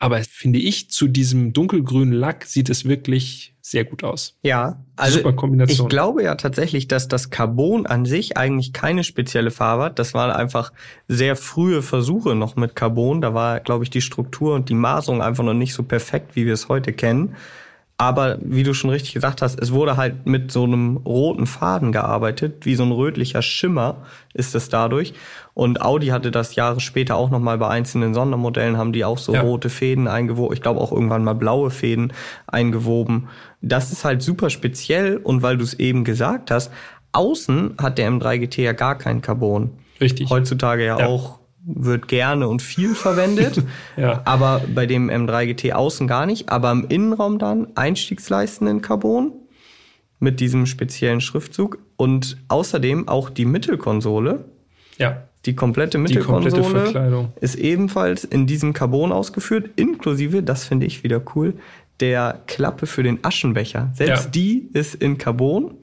[0.01, 4.35] aber finde ich, zu diesem dunkelgrünen Lack sieht es wirklich sehr gut aus.
[4.43, 5.87] Ja, also Super Kombination.
[5.87, 9.99] ich glaube ja tatsächlich, dass das Carbon an sich eigentlich keine spezielle Farbe hat.
[9.99, 10.73] Das waren einfach
[11.07, 13.21] sehr frühe Versuche noch mit Carbon.
[13.21, 16.47] Da war, glaube ich, die Struktur und die Maßung einfach noch nicht so perfekt, wie
[16.47, 17.37] wir es heute kennen.
[18.01, 21.93] Aber wie du schon richtig gesagt hast, es wurde halt mit so einem roten Faden
[21.93, 25.13] gearbeitet, wie so ein rötlicher Schimmer ist es dadurch.
[25.53, 29.35] Und Audi hatte das Jahre später auch nochmal bei einzelnen Sondermodellen, haben die auch so
[29.35, 29.43] ja.
[29.43, 30.55] rote Fäden eingewoben.
[30.55, 32.15] Ich glaube auch irgendwann mal blaue Fäden
[32.47, 33.29] eingewoben.
[33.61, 36.73] Das ist halt super speziell und weil du es eben gesagt hast,
[37.13, 39.73] außen hat der M3 GT ja gar kein Carbon.
[40.01, 40.31] Richtig.
[40.31, 41.07] Heutzutage ja, ja.
[41.07, 43.63] auch wird gerne und viel verwendet,
[43.97, 44.23] ja.
[44.25, 46.49] aber bei dem M3 GT außen gar nicht.
[46.49, 49.33] Aber im Innenraum dann Einstiegsleisten in Carbon
[50.19, 54.45] mit diesem speziellen Schriftzug und außerdem auch die Mittelkonsole.
[54.99, 55.25] Ja.
[55.47, 61.03] Die komplette Mittelkonsole die komplette ist ebenfalls in diesem Carbon ausgeführt, inklusive, das finde ich
[61.03, 61.55] wieder cool,
[62.01, 63.91] der Klappe für den Aschenbecher.
[63.95, 64.31] Selbst ja.
[64.31, 65.75] die ist in Carbon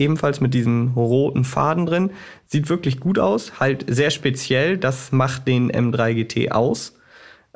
[0.00, 2.10] ebenfalls mit diesem roten Faden drin.
[2.46, 4.78] Sieht wirklich gut aus, halt sehr speziell.
[4.78, 6.94] Das macht den M3 GT aus.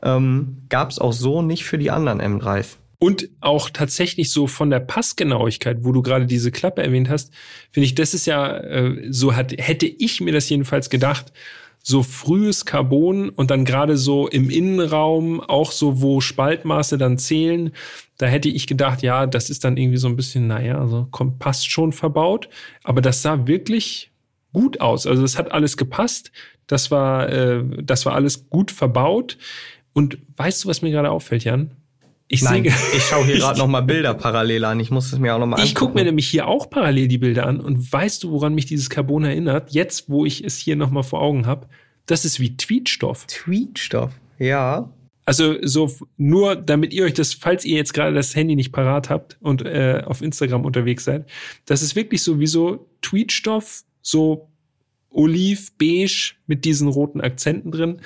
[0.03, 2.77] Ähm, Gab es auch so nicht für die anderen M3s.
[2.99, 7.33] Und auch tatsächlich so von der Passgenauigkeit, wo du gerade diese Klappe erwähnt hast,
[7.71, 11.33] finde ich, das ist ja, äh, so hat, hätte ich mir das jedenfalls gedacht,
[11.87, 17.73] so frühes Carbon und dann gerade so im Innenraum, auch so, wo Spaltmaße dann zählen,
[18.17, 21.39] da hätte ich gedacht, ja, das ist dann irgendwie so ein bisschen, naja, also kommt,
[21.39, 22.49] passt schon verbaut.
[22.85, 24.11] Aber das sah wirklich
[24.55, 25.07] gut aus.
[25.07, 26.33] Also das hat alles gepasst.
[26.67, 29.37] Das war, äh, das war alles gut verbaut.
[29.93, 31.73] Und weißt du, was mir gerade auffällt, Jan?
[32.29, 34.81] Ich Nein, ich schaue hier gerade noch mal Bilder parallel an.
[34.81, 37.19] Ich muss es mir auch noch mal Ich gucke mir nämlich hier auch parallel die
[37.19, 39.73] Bilder an und weißt du, woran mich dieses Carbon erinnert?
[39.73, 41.69] Jetzt, wo ich es hier noch mal vor Augen habe,
[42.07, 43.27] das ist wie Tweetstoff.
[43.27, 44.91] Tweetstoff, ja.
[45.27, 49.09] Also so nur, damit ihr euch das, falls ihr jetzt gerade das Handy nicht parat
[49.09, 51.27] habt und äh, auf Instagram unterwegs seid,
[51.65, 54.49] das ist wirklich so wie so Tweetstoff, so
[55.11, 58.01] oliv, beige mit diesen roten Akzenten drin,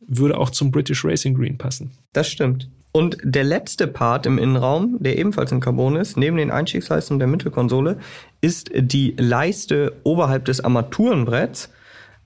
[0.00, 1.90] würde auch zum British Racing Green passen.
[2.12, 2.70] Das stimmt.
[2.92, 7.28] Und der letzte Part im Innenraum, der ebenfalls in Carbon ist, neben den Einstiegsleisten der
[7.28, 7.98] Mittelkonsole,
[8.40, 11.70] ist die Leiste oberhalb des Armaturenbretts.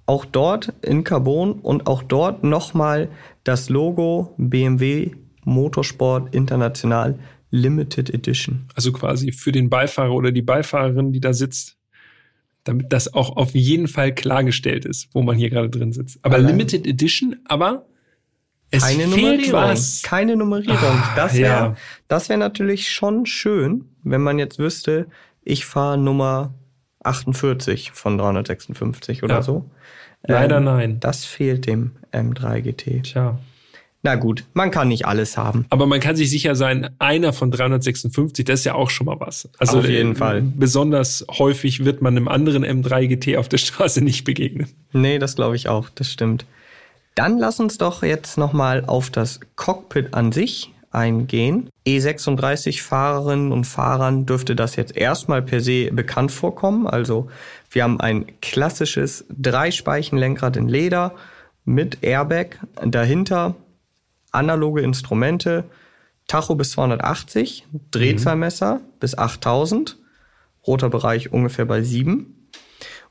[0.07, 3.09] Auch dort in Carbon und auch dort nochmal
[3.42, 5.12] das Logo BMW
[5.44, 7.18] Motorsport International
[7.50, 8.66] Limited Edition.
[8.74, 11.77] Also quasi für den Beifahrer oder die Beifahrerin, die da sitzt,
[12.64, 16.18] damit das auch auf jeden Fall klargestellt ist, wo man hier gerade drin sitzt.
[16.22, 16.48] Aber Allein.
[16.48, 17.87] Limited Edition, aber
[18.76, 19.52] es keine Nummerierung.
[19.52, 20.02] Was.
[20.02, 20.78] Keine Nummerierung.
[20.78, 21.76] Ah, das wäre ja.
[22.08, 25.06] das wäre natürlich schon schön, wenn man jetzt wüsste,
[25.42, 26.54] ich fahre Nummer
[27.02, 29.42] 48 von 356 oder ja.
[29.42, 29.70] so.
[30.26, 31.00] Leider ähm, nein.
[31.00, 33.02] Das fehlt dem M3 GT.
[33.02, 33.38] Tja.
[34.06, 35.64] Na gut, man kann nicht alles haben.
[35.70, 39.18] Aber man kann sich sicher sein, einer von 356, das ist ja auch schon mal
[39.18, 39.48] was.
[39.58, 40.42] Also auf jeden äh, Fall.
[40.42, 44.68] Besonders häufig wird man einem anderen M3 GT auf der Straße nicht begegnen.
[44.92, 46.44] Nee, das glaube ich auch, das stimmt.
[47.14, 51.70] Dann lass uns doch jetzt nochmal auf das Cockpit an sich eingehen.
[51.87, 56.87] E36-Fahrerinnen und Fahrern dürfte das jetzt erstmal per se bekannt vorkommen.
[56.87, 57.29] Also
[57.70, 61.14] wir haben ein klassisches Dreispeichenlenkrad in Leder
[61.64, 62.59] mit Airbag.
[62.85, 63.55] Dahinter
[64.33, 65.64] analoge Instrumente,
[66.27, 68.81] Tacho bis 280, Drehzahlmesser mhm.
[68.98, 69.98] bis 8000,
[70.66, 72.48] roter Bereich ungefähr bei 7.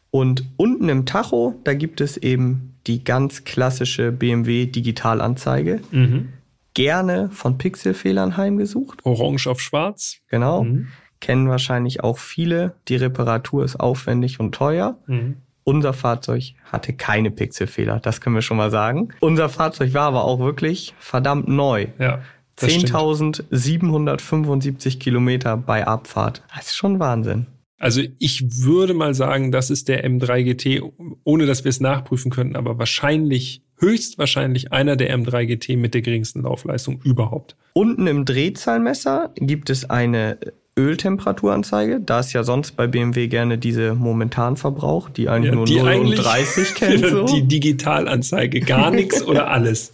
[0.09, 5.81] Und unten im Tacho, da gibt es eben die ganz klassische BMW Digitalanzeige.
[5.91, 6.29] Mhm.
[6.73, 9.05] Gerne von Pixelfehlern heimgesucht.
[9.05, 10.17] Orange auf schwarz.
[10.27, 10.63] Genau.
[10.63, 10.87] Mhm.
[11.21, 12.75] Kennen wahrscheinlich auch viele.
[12.87, 14.97] Die Reparatur ist aufwendig und teuer.
[15.07, 15.37] Mhm.
[15.63, 19.13] Unser Fahrzeug hatte keine Pixelfehler, das können wir schon mal sagen.
[19.21, 21.87] Unser Fahrzeug war aber auch wirklich verdammt neu.
[21.99, 22.19] Ja.
[22.59, 26.43] 10.775 Kilometer bei Abfahrt.
[26.53, 27.47] Das ist schon Wahnsinn.
[27.83, 30.83] Also ich würde mal sagen, das ist der M3 GT,
[31.25, 36.01] ohne dass wir es nachprüfen könnten, aber wahrscheinlich, höchstwahrscheinlich einer der M3 GT mit der
[36.01, 37.57] geringsten Laufleistung überhaupt.
[37.73, 40.37] Unten im Drehzahlmesser gibt es eine
[40.79, 45.79] Öltemperaturanzeige, da ist ja sonst bei BMW gerne diese Momentanverbrauch, die eigentlich ja, nur die
[45.79, 47.05] 0 eigentlich, und 30 kennt.
[47.09, 47.25] So.
[47.25, 49.91] Die Digitalanzeige, gar nichts oder alles.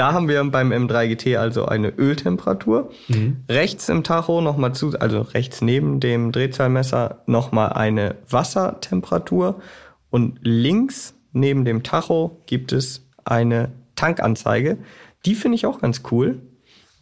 [0.00, 2.90] Da haben wir beim M3 GT also eine Öltemperatur.
[3.08, 3.44] Mhm.
[3.50, 9.60] Rechts im Tacho nochmal zu, also rechts neben dem Drehzahlmesser nochmal eine Wassertemperatur
[10.08, 14.78] und links neben dem Tacho gibt es eine Tankanzeige.
[15.26, 16.40] Die finde ich auch ganz cool,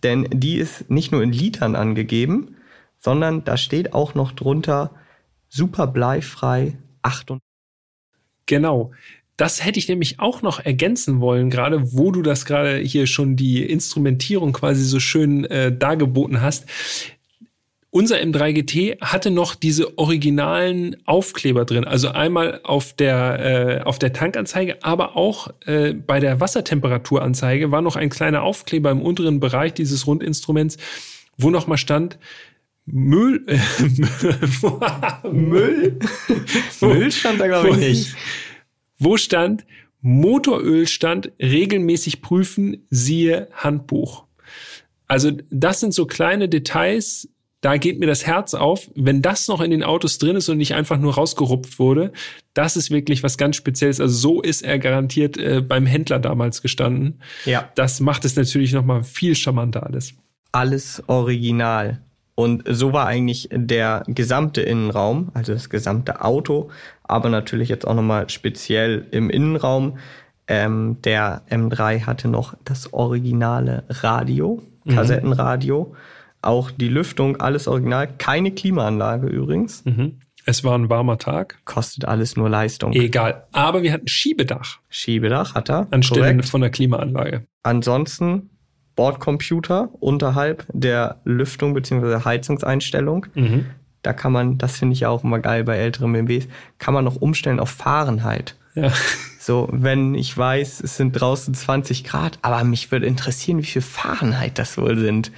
[0.03, 2.57] denn die ist nicht nur in Litern angegeben,
[2.99, 4.91] sondern da steht auch noch drunter
[5.49, 7.35] super bleifrei 8
[8.47, 8.91] Genau.
[9.39, 13.37] Das hätte ich nämlich auch noch ergänzen wollen, gerade wo du das gerade hier schon
[13.37, 16.67] die Instrumentierung quasi so schön äh, dargeboten hast.
[17.91, 24.01] Unser M3 GT hatte noch diese originalen Aufkleber drin, also einmal auf der äh, auf
[24.01, 29.39] der Tankanzeige, aber auch äh, bei der Wassertemperaturanzeige war noch ein kleiner Aufkleber im unteren
[29.39, 30.79] Bereich dieses Rundinstruments,
[31.37, 32.19] wo noch mal stand
[32.87, 33.59] Müll äh,
[35.31, 35.99] Müll
[36.81, 38.17] Müll stand da glaube ich nicht.
[38.99, 39.65] Wo stand
[40.01, 44.25] Motorölstand regelmäßig prüfen, siehe Handbuch.
[45.07, 47.29] Also das sind so kleine Details,
[47.61, 48.89] da geht mir das Herz auf.
[48.95, 52.13] Wenn das noch in den Autos drin ist und nicht einfach nur rausgerupft wurde,
[52.55, 54.01] das ist wirklich was ganz Spezielles.
[54.01, 57.21] Also so ist er garantiert äh, beim Händler damals gestanden.
[57.45, 57.71] Ja.
[57.75, 60.15] Das macht es natürlich noch mal viel charmanter alles.
[60.53, 62.01] Alles original.
[62.39, 66.71] Und so war eigentlich der gesamte Innenraum, also das gesamte Auto,
[67.03, 69.99] aber natürlich jetzt auch nochmal speziell im Innenraum.
[70.47, 74.95] Ähm, der M3 hatte noch das originale Radio, mhm.
[74.95, 75.97] Kassettenradio,
[76.41, 79.85] auch die Lüftung, alles original, keine Klimaanlage übrigens.
[79.85, 80.21] Mhm.
[80.47, 81.59] Es war ein warmer Tag.
[81.65, 82.93] Kostet alles nur Leistung.
[82.93, 83.49] Egal.
[83.51, 84.79] Aber wir hatten Schiebedach.
[84.89, 85.89] Schiebedach hat er.
[85.91, 86.49] Anstelle korrekt.
[86.49, 87.49] von der Klimaanlage.
[87.65, 88.51] Ansonsten
[88.99, 92.25] Bordcomputer unterhalb der Lüftung bzw.
[92.25, 93.27] Heizungseinstellung.
[93.35, 93.67] Mhm.
[94.03, 97.05] Da kann man, das finde ich ja auch immer geil bei älteren BMWs, kann man
[97.05, 98.57] noch umstellen auf Fahrenheit.
[98.75, 98.93] Ja.
[99.39, 103.83] So, wenn ich weiß, es sind draußen 20 Grad, aber mich würde interessieren, wie viel
[103.83, 105.31] Fahrenheit das wohl sind.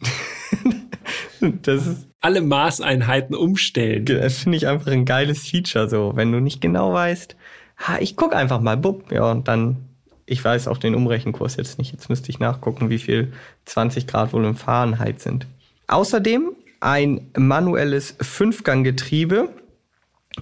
[1.40, 4.04] das ist alle Maßeinheiten umstellen.
[4.04, 7.36] Das finde ich einfach ein geiles Feature so, wenn du nicht genau weißt,
[7.78, 9.88] ha, ich guck einfach mal, bupp, ja, und dann
[10.28, 11.92] ich weiß auch den Umrechenkurs jetzt nicht.
[11.92, 13.32] Jetzt müsste ich nachgucken, wie viel
[13.64, 15.46] 20 Grad wohl im Fahrenheit sind.
[15.86, 19.48] Außerdem ein manuelles Fünfganggetriebe.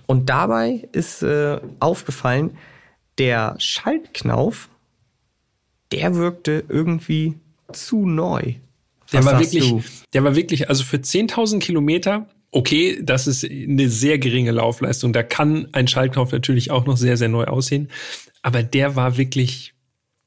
[0.07, 2.59] Und dabei ist äh, aufgefallen,
[3.18, 4.68] der Schaltknauf,
[5.92, 7.35] der wirkte irgendwie
[7.72, 8.55] zu neu.
[9.12, 9.83] der war wirklich, du?
[10.12, 15.12] der war wirklich, also für 10.000 Kilometer, okay, das ist eine sehr geringe Laufleistung.
[15.12, 17.88] Da kann ein Schaltknopf natürlich auch noch sehr, sehr neu aussehen.
[18.42, 19.76] Aber der war wirklich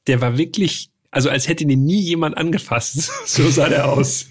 [0.06, 3.10] der war wirklich, also als hätte ihn nie jemand angefasst.
[3.26, 4.26] so sah der aus.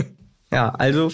[0.52, 1.10] ja, also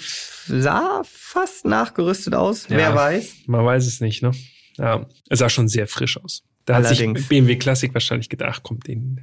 [0.46, 2.68] sah fast nachgerüstet aus.
[2.68, 3.34] Ja, Wer weiß?
[3.46, 4.32] Man weiß es nicht, ne?
[4.76, 6.42] Ja, es sah schon sehr frisch aus.
[6.66, 7.10] Da Allerdings.
[7.10, 9.20] hat sich BMW Classic wahrscheinlich gedacht, komm, den,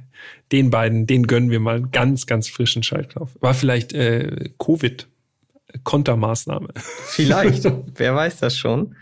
[0.50, 3.36] den beiden, den gönnen wir mal ganz, ganz frischen Schaltknopf.
[3.40, 5.08] War vielleicht äh, Covid.
[5.82, 6.68] Kontermaßnahme.
[7.06, 7.66] Vielleicht,
[7.96, 8.94] wer weiß das schon.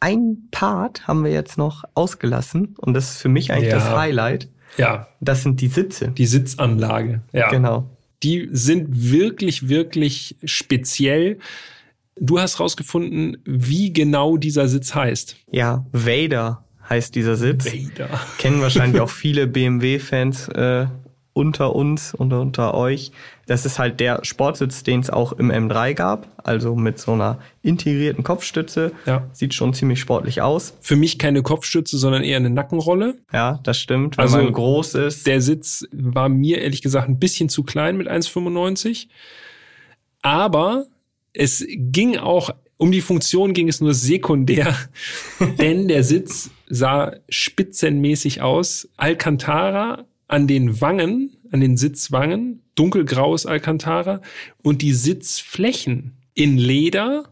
[0.00, 3.78] Ein Part haben wir jetzt noch ausgelassen und das ist für mich eigentlich ja.
[3.78, 4.48] das Highlight.
[4.76, 5.08] Ja.
[5.20, 6.08] Das sind die Sitze.
[6.08, 7.20] Die Sitzanlage.
[7.32, 7.50] Ja.
[7.50, 7.88] Genau.
[8.22, 11.38] Die sind wirklich, wirklich speziell.
[12.16, 15.36] Du hast rausgefunden, wie genau dieser Sitz heißt.
[15.50, 17.66] Ja, Vader heißt dieser Sitz.
[17.66, 18.08] Vader.
[18.38, 20.86] Kennen wahrscheinlich auch viele BMW-Fans äh,
[21.32, 23.12] unter uns und unter euch.
[23.46, 27.38] Das ist halt der Sportsitz, den es auch im M3 gab, also mit so einer
[27.62, 28.92] integrierten Kopfstütze.
[29.06, 29.28] Ja.
[29.32, 30.74] Sieht schon ziemlich sportlich aus.
[30.80, 33.16] Für mich keine Kopfstütze, sondern eher eine Nackenrolle.
[33.32, 34.16] Ja, das stimmt.
[34.16, 35.26] Wenn Also, man groß ist.
[35.26, 39.08] Der Sitz war mir ehrlich gesagt ein bisschen zu klein mit 1,95.
[40.22, 40.86] Aber
[41.32, 44.74] es ging auch, um die Funktion ging es nur sekundär,
[45.58, 48.88] denn der Sitz sah spitzenmäßig aus.
[48.96, 54.20] Alcantara an den Wangen, an den Sitzwangen, dunkelgraues Alcantara
[54.64, 57.26] und die Sitzflächen in Leder.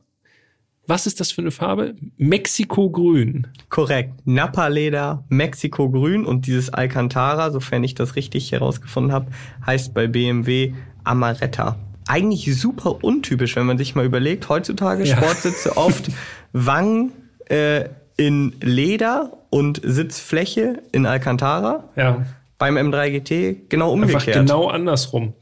[0.87, 1.97] Was ist das für eine Farbe?
[2.19, 3.49] Mexiko-Grün.
[3.69, 4.25] Korrekt.
[4.25, 9.27] Napa-Leder, Mexiko-Grün und dieses Alcantara, sofern ich das richtig herausgefunden habe,
[9.67, 11.81] heißt bei BMW Amaretta.
[12.07, 14.49] Eigentlich super untypisch, wenn man sich mal überlegt.
[14.49, 15.17] Heutzutage Ja.
[15.17, 16.11] Sportsitze oft
[16.53, 17.11] Wangen
[17.47, 21.89] äh, in Leder und Sitzfläche in Alcantara.
[21.97, 22.25] Ja.
[22.63, 24.37] Beim M3 GT genau Einfach umgekehrt.
[24.47, 25.33] genau andersrum.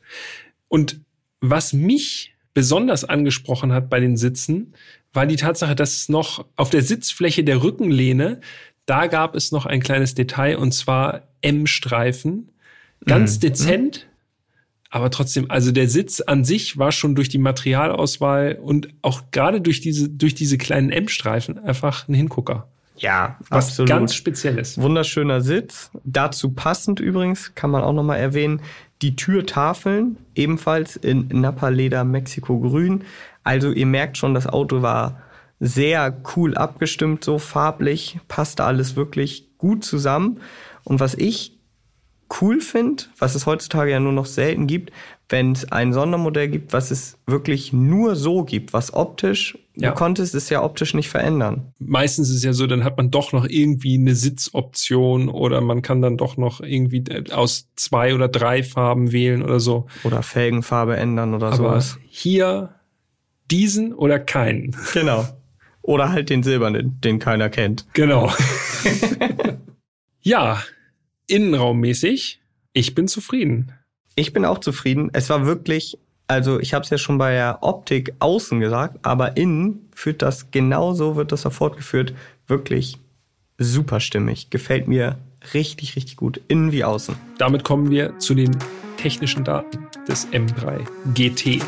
[0.68, 1.00] Und
[1.42, 4.72] was mich besonders angesprochen hat bei den Sitzen,
[5.12, 8.40] war die Tatsache, dass es noch auf der Sitzfläche der Rückenlehne,
[8.86, 12.48] da gab es noch ein kleines Detail und zwar M-Streifen.
[13.04, 13.40] Ganz Mhm.
[13.40, 14.06] dezent,
[14.88, 19.60] aber trotzdem, also der Sitz an sich war schon durch die Materialauswahl und auch gerade
[19.60, 22.68] durch diese, durch diese kleinen M-Streifen einfach ein Hingucker.
[23.00, 23.88] Ja, Was absolut.
[23.88, 24.78] ganz Spezielles.
[24.78, 25.90] Wunderschöner Sitz.
[26.04, 28.60] Dazu passend übrigens, kann man auch nochmal erwähnen,
[29.00, 33.04] die Türtafeln ebenfalls in Napa-Leder Mexiko-Grün.
[33.42, 35.22] Also ihr merkt schon, das Auto war
[35.58, 40.40] sehr cool abgestimmt, so farblich, passte alles wirklich gut zusammen.
[40.84, 41.58] Und was ich
[42.40, 44.92] cool finde, was es heutzutage ja nur noch selten gibt,
[45.28, 49.90] wenn es ein Sondermodell gibt, was es wirklich nur so gibt, was optisch, Ja.
[49.90, 51.72] du konntest es ja optisch nicht verändern.
[51.78, 55.80] meistens ist es ja so, dann hat man doch noch irgendwie eine Sitzoption oder man
[55.80, 59.86] kann dann doch noch irgendwie aus zwei oder drei Farben wählen oder so.
[60.02, 61.98] Oder Felgenfarbe ändern oder Aber sowas.
[62.08, 62.74] hier
[63.50, 64.76] diesen oder keinen.
[64.92, 65.26] Genau.
[65.82, 67.86] Oder halt den silbernen, den keiner kennt.
[67.94, 68.30] Genau.
[70.20, 70.62] ja,
[71.26, 72.40] innenraummäßig,
[72.72, 73.72] ich bin zufrieden.
[74.14, 75.10] Ich bin auch zufrieden.
[75.12, 75.98] Es war wirklich,
[76.30, 80.52] also ich habe es ja schon bei der Optik außen gesagt, aber innen führt das
[80.52, 82.14] genauso, wird das da fortgeführt.
[82.46, 82.98] Wirklich
[83.58, 84.48] super stimmig.
[84.48, 85.18] Gefällt mir
[85.54, 86.40] richtig, richtig gut.
[86.46, 87.16] Innen wie außen.
[87.38, 88.56] Damit kommen wir zu den
[88.96, 91.64] technischen Daten des M3 GT.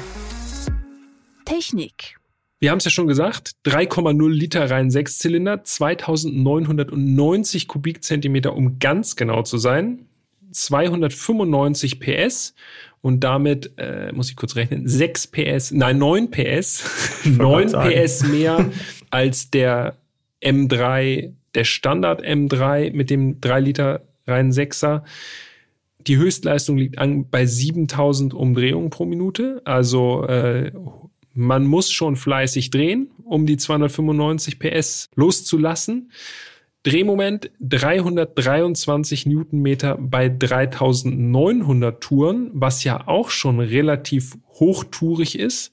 [1.45, 2.21] Technik.
[2.61, 9.43] Wir haben es ja schon gesagt, 3,0 Liter rein Sechszylinder, 2990 Kubikzentimeter, um ganz genau
[9.43, 10.07] zu sein,
[10.53, 12.55] 295 PS
[13.03, 16.85] und damit, äh, muss ich kurz rechnen, 6 PS, nein, 9 PS,
[17.25, 17.91] 9 sagen.
[17.91, 18.71] PS mehr
[19.11, 19.97] als der
[20.43, 25.05] M3, der Standard M3 mit dem 3 Liter rein Sechser.
[26.07, 30.73] Die Höchstleistung liegt an bei 7000 Umdrehungen pro Minute, also äh,
[31.35, 36.11] man muss schon fleißig drehen, um die 295 PS loszulassen.
[36.85, 45.73] Drehmoment 323 Newtonmeter bei 3900 Touren, was ja auch schon relativ hochtourig ist.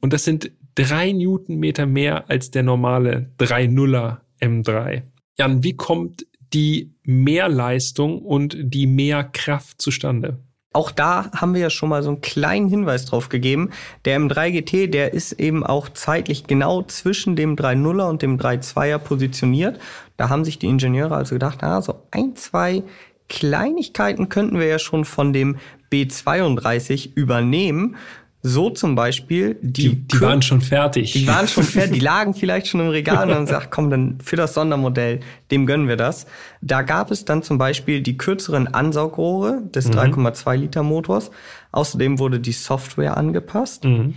[0.00, 5.02] Und das sind drei Newtonmeter mehr als der normale 3.0er M3.
[5.38, 10.38] Jan, wie kommt die Mehrleistung und die Mehrkraft zustande?
[10.72, 13.70] Auch da haben wir ja schon mal so einen kleinen Hinweis drauf gegeben.
[14.04, 18.98] Der M3 GT, der ist eben auch zeitlich genau zwischen dem 3.0er und dem 3.2er
[18.98, 19.80] positioniert.
[20.16, 22.84] Da haben sich die Ingenieure also gedacht, ah, so ein, zwei
[23.28, 25.58] Kleinigkeiten könnten wir ja schon von dem
[25.90, 27.96] B32 übernehmen.
[28.42, 31.12] So zum Beispiel die, Die, die waren schon fertig.
[31.12, 34.18] die waren schon fertig, die lagen vielleicht schon im Regal und haben gesagt, komm, dann
[34.22, 35.20] für das Sondermodell,
[35.50, 36.26] dem gönnen wir das.
[36.62, 41.30] Da gab es dann zum Beispiel die kürzeren Ansaugrohre des 3,2 Liter Motors.
[41.72, 43.84] Außerdem wurde die Software angepasst.
[43.84, 44.14] Mhm.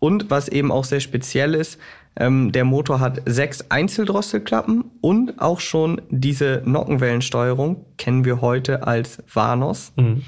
[0.00, 1.78] Und was eben auch sehr speziell ist,
[2.16, 9.22] ähm, der Motor hat sechs Einzeldrosselklappen und auch schon diese Nockenwellensteuerung kennen wir heute als
[9.32, 9.92] Vanos.
[9.96, 10.22] Mhm.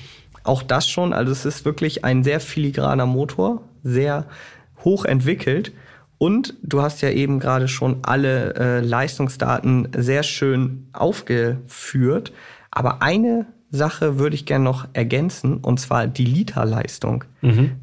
[0.45, 4.27] Auch das schon, also es ist wirklich ein sehr filigraner Motor, sehr
[4.85, 5.73] hoch entwickelt.
[6.19, 12.33] Und du hast ja eben gerade schon alle äh, Leistungsdaten sehr schön aufgeführt.
[12.71, 17.25] Aber eine Sache würde ich gerne noch ergänzen, und zwar die Literleistung.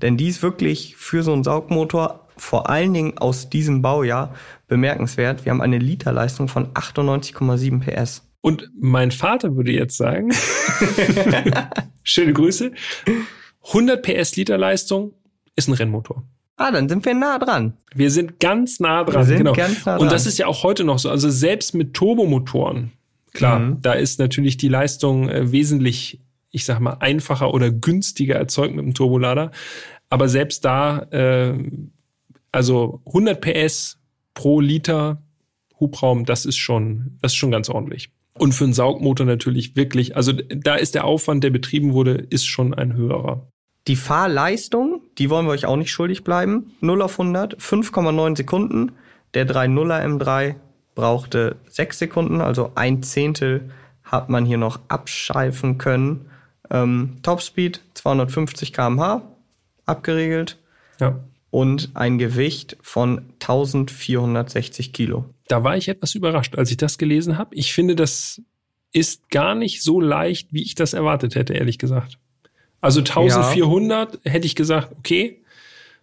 [0.01, 4.33] Denn die ist wirklich für so einen Saugmotor vor allen Dingen aus diesem Baujahr
[4.67, 5.45] bemerkenswert.
[5.45, 8.28] Wir haben eine Literleistung von 98,7 PS.
[8.41, 10.31] Und mein Vater würde jetzt sagen,
[12.03, 12.71] schöne Grüße,
[13.67, 15.13] 100 PS Liter Leistung
[15.55, 16.23] ist ein Rennmotor.
[16.55, 17.73] Ah, dann sind wir nah dran.
[17.93, 19.25] Wir sind ganz nah dran.
[19.25, 19.53] sind genau.
[19.53, 20.09] ganz nah Und dran.
[20.09, 21.09] das ist ja auch heute noch so.
[21.09, 22.91] Also selbst mit Turbomotoren,
[23.33, 23.81] klar, Mhm.
[23.81, 26.19] da ist natürlich die Leistung äh, wesentlich
[26.51, 29.51] ich sag mal, einfacher oder günstiger erzeugt mit dem Turbolader.
[30.09, 31.53] Aber selbst da, äh,
[32.51, 33.99] also 100 PS
[34.33, 35.21] pro Liter
[35.79, 38.09] Hubraum, das ist schon, das ist schon ganz ordentlich.
[38.39, 42.45] Und für einen Saugmotor natürlich wirklich, also da ist der Aufwand, der betrieben wurde, ist
[42.45, 43.47] schon ein höherer.
[43.87, 46.71] Die Fahrleistung, die wollen wir euch auch nicht schuldig bleiben.
[46.79, 48.93] 0 auf 100, 5,9 Sekunden.
[49.33, 50.55] Der 3.0er M3
[50.95, 53.71] brauchte 6 Sekunden, also ein Zehntel
[54.03, 56.29] hat man hier noch abscheifen können.
[56.69, 59.21] Ähm, Topspeed 250 km/h
[59.85, 60.57] abgeregelt.
[60.99, 61.19] Ja.
[61.51, 65.25] Und ein Gewicht von 1460 Kilo.
[65.47, 67.55] Da war ich etwas überrascht, als ich das gelesen habe.
[67.55, 68.41] Ich finde, das
[68.91, 72.19] ist gar nicht so leicht, wie ich das erwartet hätte, ehrlich gesagt.
[72.81, 74.31] Also 1400 ja.
[74.31, 75.41] hätte ich gesagt, okay,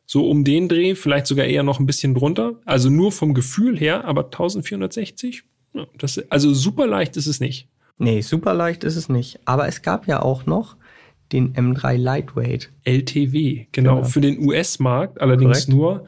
[0.05, 2.55] so um den Dreh, vielleicht sogar eher noch ein bisschen drunter.
[2.65, 5.43] Also nur vom Gefühl her, aber 1460,
[5.99, 7.69] das, also super leicht ist es nicht.
[7.99, 9.41] Nee, super leicht ist es nicht.
[9.47, 10.77] Aber es gab ja auch noch
[11.33, 12.71] den M3 Lightweight.
[12.85, 14.05] LTW, genau, genau.
[14.05, 15.69] für den US-Markt, allerdings Korrekt.
[15.69, 16.07] nur.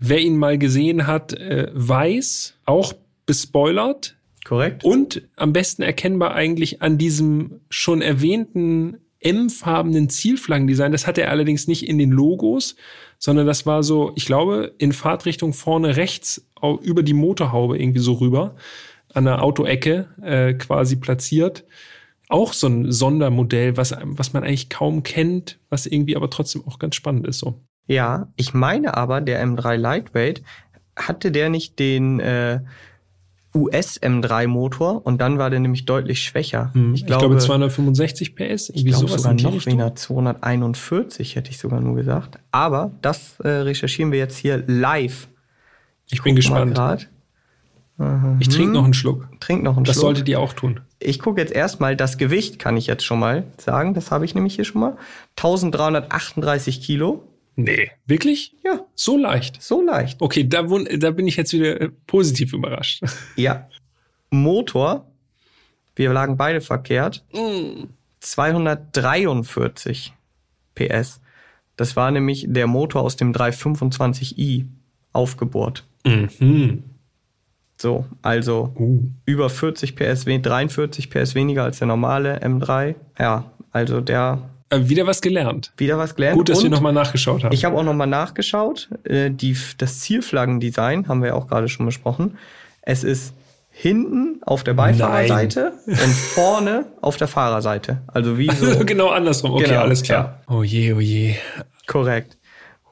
[0.00, 2.92] Wer ihn mal gesehen hat, äh, weiß, auch
[3.26, 4.16] bespoilert.
[4.44, 4.84] Korrekt.
[4.84, 10.92] Und am besten erkennbar eigentlich an diesem schon erwähnten M-farbenen Zielflaggendesign.
[10.92, 12.76] Das hat er allerdings nicht in den Logos,
[13.18, 16.46] sondern das war so, ich glaube, in Fahrtrichtung vorne rechts
[16.82, 18.54] über die Motorhaube irgendwie so rüber,
[19.14, 21.64] an der Autoecke äh, quasi platziert
[22.34, 26.80] auch so ein Sondermodell, was, was man eigentlich kaum kennt, was irgendwie aber trotzdem auch
[26.80, 27.60] ganz spannend ist so.
[27.86, 30.42] Ja, ich meine aber, der M3 Lightweight
[30.96, 32.58] hatte der nicht den äh,
[33.54, 36.70] US M3 Motor und dann war der nämlich deutlich schwächer.
[36.74, 41.58] Hm, ich, glaube, ich, glaube, 265 PS, ich glaube sogar noch weniger, 241 hätte ich
[41.58, 42.40] sogar nur gesagt.
[42.50, 45.28] Aber das äh, recherchieren wir jetzt hier live.
[46.06, 47.08] Ich, ich bin gespannt.
[48.40, 49.28] Ich trinke noch einen Schluck.
[49.38, 50.02] Trink noch einen das Schluck.
[50.02, 50.80] Das solltet ihr auch tun.
[51.04, 53.94] Ich gucke jetzt erstmal, das Gewicht kann ich jetzt schon mal sagen.
[53.94, 54.96] Das habe ich nämlich hier schon mal.
[55.36, 57.28] 1338 Kilo.
[57.56, 58.56] Nee, wirklich?
[58.64, 58.80] Ja.
[58.94, 59.62] So leicht?
[59.62, 60.20] So leicht.
[60.20, 63.02] Okay, da, da bin ich jetzt wieder äh, positiv überrascht.
[63.36, 63.68] Ja.
[64.30, 65.06] Motor,
[65.94, 67.24] wir lagen beide verkehrt.
[67.32, 67.84] Mm.
[68.20, 70.12] 243
[70.74, 71.20] PS.
[71.76, 74.66] Das war nämlich der Motor aus dem 325i
[75.12, 75.86] aufgebohrt.
[76.04, 76.82] Mhm.
[77.76, 79.02] So, also uh.
[79.26, 82.94] über 40 PS, 43 PS weniger als der normale M3.
[83.18, 84.50] Ja, also der.
[84.70, 85.72] Äh, wieder was gelernt.
[85.76, 86.36] Wieder was gelernt.
[86.36, 87.52] Gut, dass Und wir nochmal nachgeschaut haben.
[87.52, 88.88] Ich habe auch nochmal nachgeschaut.
[89.04, 92.38] Äh, die, das Zielflaggendesign haben wir ja auch gerade schon besprochen.
[92.82, 93.34] Es ist
[93.70, 95.98] hinten auf der Beifahrerseite Nein.
[96.04, 98.02] und vorne auf der Fahrerseite.
[98.06, 98.78] Also wie so.
[98.86, 99.52] genau andersrum.
[99.52, 100.40] Okay, genau, alles klar.
[100.48, 100.54] Ja.
[100.54, 101.34] Oh je, oh je.
[101.88, 102.38] Korrekt.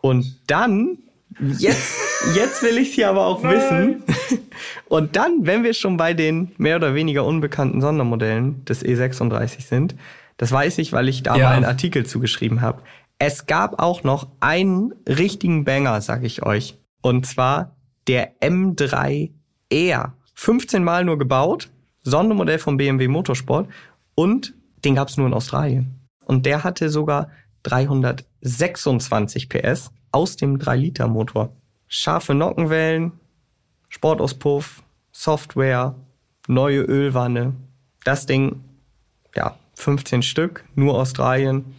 [0.01, 0.99] Und dann
[1.41, 1.99] Jetzt,
[2.35, 4.03] jetzt will ich sie aber auch wissen.
[4.89, 9.95] Und dann, wenn wir schon bei den mehr oder weniger unbekannten Sondermodellen des E36 sind,
[10.37, 11.49] das weiß ich, weil ich da ja.
[11.49, 12.83] mal einen Artikel zugeschrieben habe.
[13.19, 16.79] Es gab auch noch einen richtigen Banger, sag ich euch.
[17.03, 17.77] Und zwar
[18.09, 19.31] der M3R.
[20.35, 21.71] 15 Mal nur gebaut,
[22.03, 23.69] Sondermodell vom BMW Motorsport
[24.15, 24.55] und
[24.85, 26.01] den gab's nur in Australien.
[26.25, 27.29] Und der hatte sogar
[27.63, 31.53] 326 PS aus dem 3-Liter-Motor.
[31.89, 33.13] Scharfe Nockenwellen,
[33.89, 35.95] Sportauspuff, Software,
[36.49, 37.55] neue Ölwanne.
[38.05, 38.63] Das Ding,
[39.35, 41.75] ja, 15 Stück, nur Australien,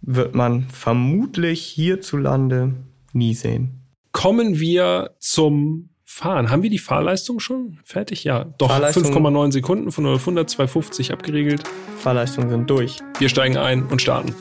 [0.00, 2.74] wird man vermutlich hierzulande
[3.12, 3.80] nie sehen.
[4.12, 6.50] Kommen wir zum Fahren.
[6.50, 8.24] Haben wir die Fahrleistung schon fertig?
[8.24, 11.62] Ja, doch 5,9 Sekunden von 0 auf 100, 250 abgeregelt.
[11.98, 12.98] Fahrleistungen sind durch.
[13.18, 14.34] Wir steigen ein und starten.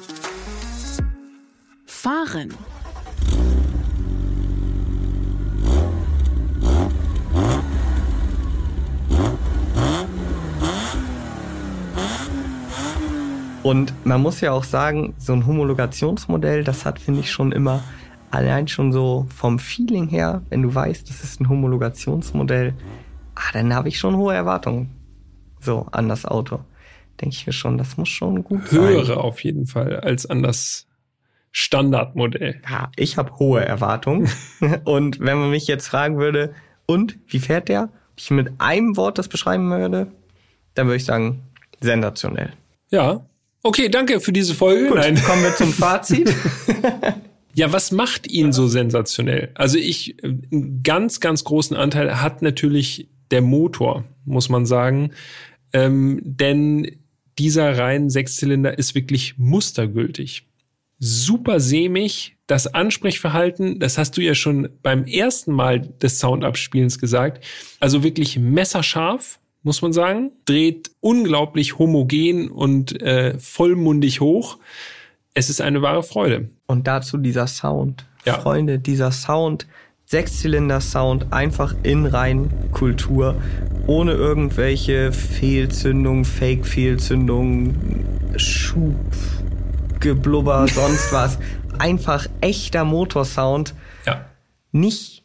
[1.85, 2.53] Fahren.
[13.63, 17.83] Und man muss ja auch sagen, so ein Homologationsmodell, das hat, finde ich, schon immer
[18.31, 22.73] allein schon so vom Feeling her, wenn du weißt, das ist ein Homologationsmodell,
[23.35, 24.89] ah, dann habe ich schon hohe Erwartungen
[25.59, 26.61] so an das Auto.
[27.19, 28.93] Denke ich mir schon, das muss schon gut Höhere sein.
[28.93, 30.87] Höhere auf jeden Fall als an das
[31.51, 32.61] Standardmodell.
[32.67, 34.29] Ja, ich habe hohe Erwartungen.
[34.85, 36.55] und wenn man mich jetzt fragen würde,
[36.87, 37.89] und wie fährt der?
[38.15, 40.07] Ich mit einem Wort das beschreiben würde,
[40.73, 41.43] dann würde ich sagen,
[41.79, 42.53] sensationell.
[42.89, 43.25] Ja,
[43.63, 44.87] Okay, danke für diese Folge.
[44.87, 45.21] Gut, Nein.
[45.21, 46.33] kommen wir zum Fazit.
[47.53, 49.51] ja, was macht ihn so sensationell?
[49.53, 55.11] Also ich, einen ganz, ganz großen Anteil hat natürlich der Motor, muss man sagen.
[55.73, 56.97] Ähm, denn
[57.37, 60.47] dieser rein Sechszylinder ist wirklich mustergültig.
[60.99, 62.35] Super sämig.
[62.47, 67.43] Das Ansprechverhalten, das hast du ja schon beim ersten Mal des Soundabspielens gesagt.
[67.79, 70.31] Also wirklich messerscharf muss man sagen.
[70.45, 74.57] Dreht unglaublich homogen und äh, vollmundig hoch.
[75.33, 76.49] Es ist eine wahre Freude.
[76.67, 78.05] Und dazu dieser Sound.
[78.25, 78.39] Ja.
[78.39, 79.65] Freunde, dieser Sound,
[80.05, 83.41] Sechszylinder-Sound, einfach in rein Kultur,
[83.87, 88.05] ohne irgendwelche Fehlzündungen, Fake-Fehlzündungen,
[88.35, 88.95] Schub,
[89.99, 91.39] Geblubber, sonst was.
[91.79, 93.73] Einfach echter Motorsound.
[94.05, 94.25] Ja.
[94.71, 95.23] Nicht,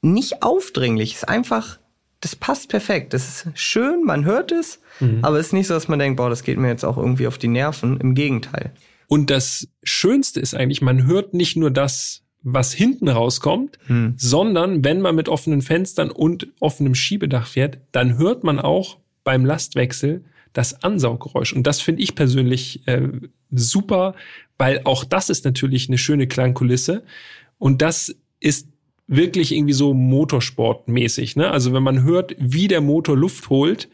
[0.00, 1.14] nicht aufdringlich.
[1.14, 1.78] Ist einfach,
[2.20, 3.14] das passt perfekt.
[3.14, 4.80] Das ist schön, man hört es,
[5.22, 7.26] aber es ist nicht so, dass man denkt, boah, das geht mir jetzt auch irgendwie
[7.26, 7.98] auf die Nerven.
[7.98, 8.72] Im Gegenteil.
[9.08, 14.14] Und das Schönste ist eigentlich, man hört nicht nur das, was hinten rauskommt, Hm.
[14.16, 19.44] sondern wenn man mit offenen Fenstern und offenem Schiebedach fährt, dann hört man auch beim
[19.44, 21.52] Lastwechsel das Ansauggeräusch.
[21.52, 23.08] Und das finde ich persönlich äh,
[23.50, 24.14] super,
[24.58, 27.02] weil auch das ist natürlich eine schöne Klangkulisse.
[27.58, 28.68] Und das ist
[29.10, 31.36] wirklich irgendwie so motorsportmäßig.
[31.36, 31.50] Ne?
[31.50, 33.88] Also wenn man hört, wie der Motor Luft holt,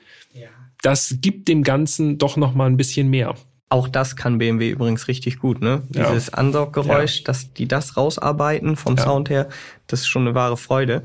[0.82, 3.34] das gibt dem Ganzen doch noch mal ein bisschen mehr.
[3.70, 5.82] Auch das kann BMW übrigens richtig gut, ne?
[5.92, 6.10] Ja.
[6.10, 9.02] Dieses Ansauggeräusch, dass die das rausarbeiten vom Ja.
[9.02, 9.48] Sound her,
[9.88, 11.02] das ist schon eine wahre Freude.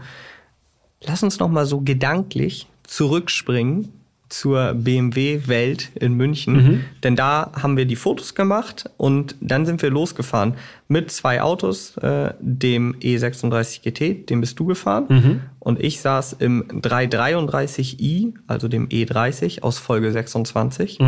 [1.02, 3.88] Lass uns noch mal so gedanklich zurückspringen
[4.32, 6.82] zur BMW-Welt in München, Mhm.
[7.04, 10.54] denn da haben wir die Fotos gemacht und dann sind wir losgefahren
[10.88, 15.42] mit zwei Autos, äh, dem E36 GT, den bist du gefahren Mhm.
[15.60, 21.00] und ich saß im 333i, also dem E30 aus Folge 26.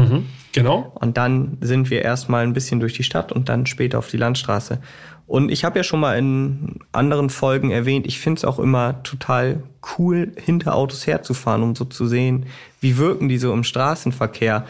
[0.51, 0.91] Genau.
[0.99, 4.17] Und dann sind wir erstmal ein bisschen durch die Stadt und dann später auf die
[4.17, 4.79] Landstraße.
[5.25, 9.01] Und ich habe ja schon mal in anderen Folgen erwähnt, ich finde es auch immer
[9.03, 9.63] total
[9.97, 12.47] cool, hinter Autos herzufahren, um so zu sehen,
[12.81, 14.65] wie wirken die so im Straßenverkehr.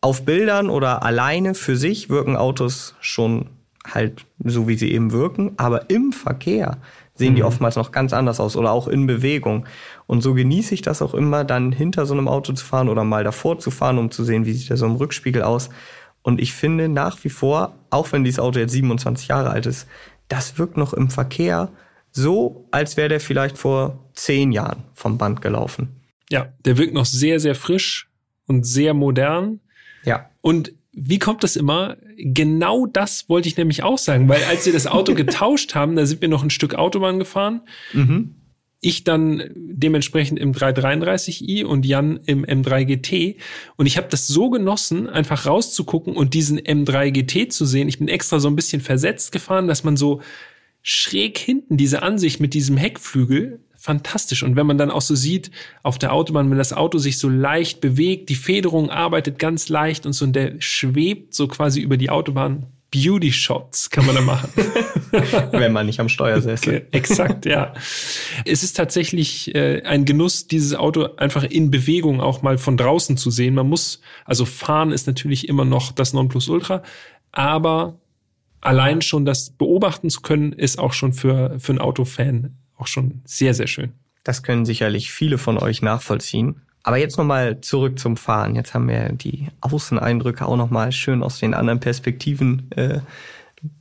[0.00, 3.46] Auf Bildern oder alleine für sich wirken Autos schon
[3.86, 6.78] halt so, wie sie eben wirken, aber im Verkehr
[7.14, 9.66] sehen die oftmals noch ganz anders aus oder auch in Bewegung.
[10.06, 13.04] Und so genieße ich das auch immer, dann hinter so einem Auto zu fahren oder
[13.04, 15.70] mal davor zu fahren, um zu sehen, wie sieht der so im Rückspiegel aus.
[16.26, 19.86] Und ich finde nach wie vor, auch wenn dieses Auto jetzt 27 Jahre alt ist,
[20.26, 21.70] das wirkt noch im Verkehr
[22.10, 26.00] so, als wäre der vielleicht vor zehn Jahren vom Band gelaufen.
[26.28, 28.10] Ja, der wirkt noch sehr, sehr frisch
[28.48, 29.60] und sehr modern.
[30.02, 30.28] Ja.
[30.40, 31.96] Und wie kommt das immer?
[32.18, 36.06] Genau das wollte ich nämlich auch sagen, weil als wir das Auto getauscht haben, da
[36.06, 37.60] sind wir noch ein Stück Autobahn gefahren.
[38.80, 43.36] Ich dann dementsprechend im 333i und Jan im M3 GT.
[43.76, 47.88] Und ich habe das so genossen, einfach rauszugucken und diesen M3 GT zu sehen.
[47.88, 50.20] Ich bin extra so ein bisschen versetzt gefahren, dass man so
[50.82, 54.42] schräg hinten diese Ansicht mit diesem Heckflügel, fantastisch.
[54.42, 55.50] Und wenn man dann auch so sieht,
[55.82, 60.06] auf der Autobahn, wenn das Auto sich so leicht bewegt, die Federung arbeitet ganz leicht
[60.06, 62.66] und so, und der schwebt so quasi über die Autobahn.
[62.96, 64.50] Beauty Shots kann man da machen.
[65.52, 66.92] Wenn man nicht am Steuer säße.
[66.92, 67.74] Exakt, ja.
[68.44, 73.16] Es ist tatsächlich äh, ein Genuss, dieses Auto einfach in Bewegung auch mal von draußen
[73.16, 73.54] zu sehen.
[73.54, 76.82] Man muss, also fahren ist natürlich immer noch das Nonplusultra,
[77.32, 77.98] aber
[78.62, 83.20] allein schon das beobachten zu können, ist auch schon für, für einen Autofan auch schon
[83.24, 83.92] sehr, sehr schön.
[84.24, 86.62] Das können sicherlich viele von euch nachvollziehen.
[86.86, 88.54] Aber jetzt nochmal zurück zum Fahren.
[88.54, 93.00] Jetzt haben wir die Außeneindrücke auch nochmal schön aus den anderen Perspektiven äh,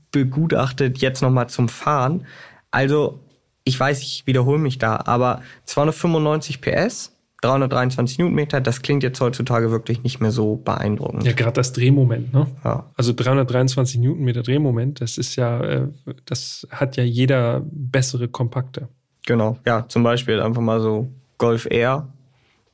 [0.09, 0.97] begutachtet.
[0.97, 2.25] Jetzt nochmal zum Fahren.
[2.71, 3.19] Also,
[3.63, 9.69] ich weiß, ich wiederhole mich da, aber 295 PS, 323 Newtonmeter, das klingt jetzt heutzutage
[9.69, 11.25] wirklich nicht mehr so beeindruckend.
[11.25, 12.47] Ja, gerade das Drehmoment, ne?
[12.63, 12.89] Ja.
[12.95, 15.87] Also 323 Newtonmeter Drehmoment, das ist ja, äh,
[16.25, 18.87] das hat ja jeder bessere Kompakte.
[19.27, 22.14] Genau, ja, zum Beispiel einfach mal so Golf R, einfach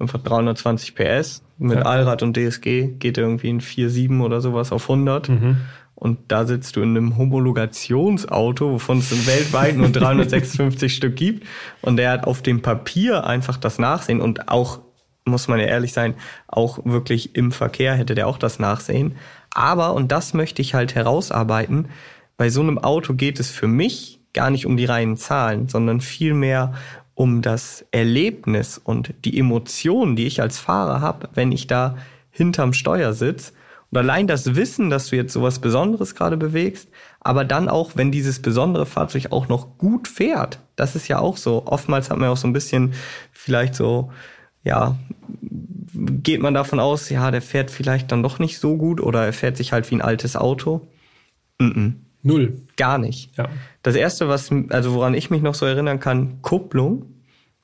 [0.08, 1.44] 320 PS.
[1.58, 1.84] Mit Ja.
[1.84, 5.30] Allrad und DSG geht irgendwie in 4,7 oder sowas auf 100.
[5.30, 5.58] Mhm.
[5.96, 11.46] Und da sitzt du in einem Homologationsauto, wovon es in weltweit nur 356 Stück gibt.
[11.82, 14.80] Und der hat auf dem Papier einfach das Nachsehen und auch,
[15.26, 16.16] muss man ja ehrlich sein,
[16.48, 19.16] auch wirklich im Verkehr hätte der auch das Nachsehen.
[19.54, 21.90] Aber, und das möchte ich halt herausarbeiten,
[22.36, 26.02] bei so einem Auto geht es für mich gar nicht um die reinen Zahlen, sondern
[26.02, 26.74] vielmehr
[27.22, 31.96] um das Erlebnis und die Emotionen, die ich als Fahrer habe, wenn ich da
[32.32, 33.54] hinterm Steuer sitze.
[33.92, 38.12] Und allein das Wissen, dass du jetzt sowas Besonderes gerade bewegst, aber dann auch, wenn
[38.12, 41.68] dieses besondere Fahrzeug auch noch gut fährt, das ist ja auch so.
[41.68, 42.96] Oftmals hat man ja auch so ein bisschen
[43.32, 44.12] vielleicht so,
[44.64, 44.98] ja,
[45.94, 49.34] geht man davon aus, ja, der fährt vielleicht dann doch nicht so gut oder er
[49.34, 50.88] fährt sich halt wie ein altes Auto.
[51.60, 51.92] Mm
[52.24, 52.62] Null.
[52.78, 53.36] Gar nicht.
[53.38, 53.50] Ja.
[53.84, 57.06] Das erste, was, also woran ich mich noch so erinnern kann, Kupplung,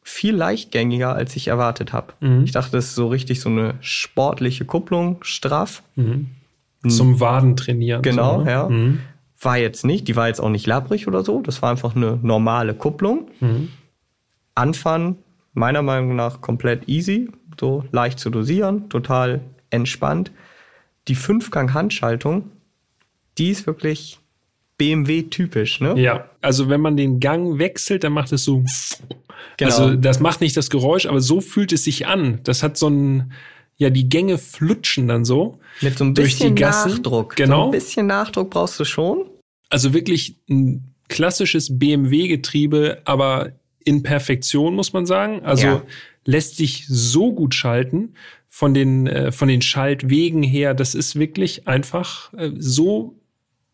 [0.01, 2.13] viel leichtgängiger, als ich erwartet habe.
[2.21, 2.43] Mhm.
[2.43, 5.83] Ich dachte, das ist so richtig so eine sportliche Kupplung, straff.
[6.87, 8.01] Zum Waden trainieren.
[8.01, 8.51] Genau, so, ne?
[8.51, 8.69] ja.
[8.69, 8.99] Mhm.
[9.39, 11.41] War jetzt nicht, die war jetzt auch nicht labbrig oder so.
[11.41, 13.27] Das war einfach eine normale Kupplung.
[13.39, 13.69] Mhm.
[14.55, 15.17] Anfahren,
[15.53, 17.29] meiner Meinung nach, komplett easy.
[17.59, 20.31] so leicht zu dosieren, total entspannt.
[21.07, 22.49] Die Fünfgang-Handschaltung,
[23.37, 24.19] die ist wirklich
[24.77, 25.99] BMW-typisch, ne?
[25.99, 28.63] Ja, also wenn man den Gang wechselt, dann macht es so.
[29.57, 29.71] Genau.
[29.71, 32.39] Also das macht nicht das Geräusch, aber so fühlt es sich an.
[32.43, 33.31] Das hat so ein,
[33.77, 35.59] ja, die Gänge flutschen dann so.
[35.81, 37.35] Mit so ein bisschen Nachdruck.
[37.35, 37.61] Genau.
[37.61, 39.25] So ein bisschen Nachdruck brauchst du schon.
[39.69, 43.53] Also wirklich ein klassisches BMW-Getriebe, aber
[43.83, 45.43] in Perfektion, muss man sagen.
[45.43, 45.83] Also ja.
[46.25, 48.13] lässt sich so gut schalten
[48.49, 50.73] von den, äh, von den Schaltwegen her.
[50.73, 53.15] Das ist wirklich einfach äh, so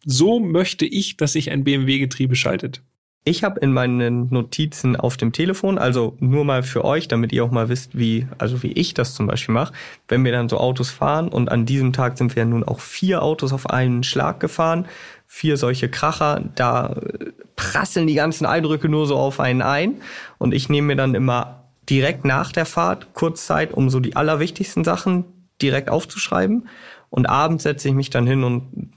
[0.06, 2.82] so möchte ich, dass sich ein BMW-Getriebe schaltet.
[3.26, 7.46] Ich habe in meinen Notizen auf dem Telefon, also nur mal für euch, damit ihr
[7.46, 9.74] auch mal wisst, wie, also wie ich das zum Beispiel mache,
[10.10, 12.82] wenn wir dann so Autos fahren und an diesem Tag sind wir ja nun auch
[12.82, 14.88] vier Autos auf einen Schlag gefahren,
[15.26, 17.00] vier solche Kracher, da
[17.56, 20.02] prasseln die ganzen Eindrücke nur so auf einen ein.
[20.38, 24.18] Und ich nehme mir dann immer direkt nach der Fahrt kurz Zeit, um so die
[24.18, 25.24] allerwichtigsten Sachen
[25.62, 26.68] direkt aufzuschreiben.
[27.10, 28.92] Und abends setze ich mich dann hin und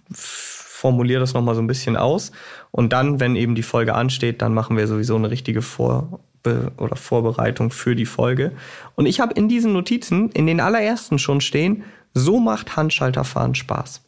[0.76, 2.32] formuliere das nochmal so ein bisschen aus.
[2.70, 6.94] Und dann, wenn eben die Folge ansteht, dann machen wir sowieso eine richtige Vor oder
[6.94, 8.52] Vorbereitung für die Folge.
[8.94, 11.82] Und ich habe in diesen Notizen, in den allerersten schon stehen,
[12.14, 14.02] so macht Handschalterfahren Spaß.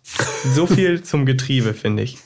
[0.54, 2.18] So viel zum Getriebe, finde ich.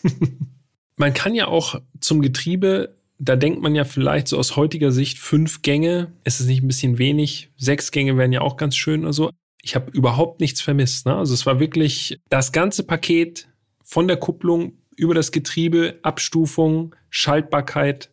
[0.97, 5.19] Man kann ja auch zum Getriebe, da denkt man ja vielleicht so aus heutiger Sicht
[5.19, 6.13] fünf Gänge.
[6.25, 7.49] Ist es nicht ein bisschen wenig?
[7.57, 9.31] Sechs Gänge wären ja auch ganz schön oder so.
[9.63, 11.07] Ich habe überhaupt nichts vermisst.
[11.07, 11.15] Ne?
[11.15, 13.49] Also es war wirklich das ganze Paket
[13.93, 18.11] von der Kupplung über das Getriebe, Abstufung, Schaltbarkeit.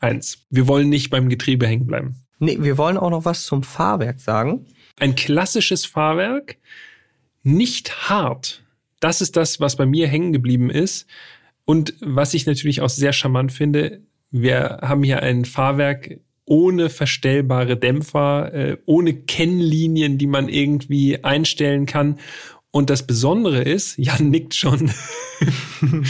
[0.00, 0.46] Eins.
[0.50, 2.16] Wir wollen nicht beim Getriebe hängen bleiben.
[2.40, 4.66] Nee, wir wollen auch noch was zum Fahrwerk sagen.
[4.98, 6.56] Ein klassisches Fahrwerk,
[7.44, 8.64] nicht hart.
[8.98, 11.06] Das ist das, was bei mir hängen geblieben ist.
[11.64, 14.00] Und was ich natürlich auch sehr charmant finde,
[14.32, 21.86] wir haben hier ein Fahrwerk ohne verstellbare Dämpfer, äh, ohne Kennlinien, die man irgendwie einstellen
[21.86, 22.18] kann.
[22.72, 24.92] Und das Besondere ist, Jan nickt schon,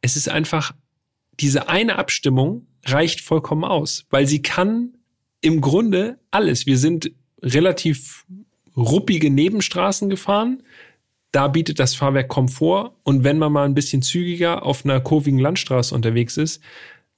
[0.00, 0.74] es ist einfach,
[1.40, 4.94] diese eine Abstimmung reicht vollkommen aus, weil sie kann
[5.40, 6.66] im Grunde alles.
[6.66, 8.26] Wir sind relativ
[8.76, 10.62] ruppige Nebenstraßen gefahren.
[11.32, 12.92] Da bietet das Fahrwerk Komfort.
[13.02, 16.62] Und wenn man mal ein bisschen zügiger auf einer kurvigen Landstraße unterwegs ist,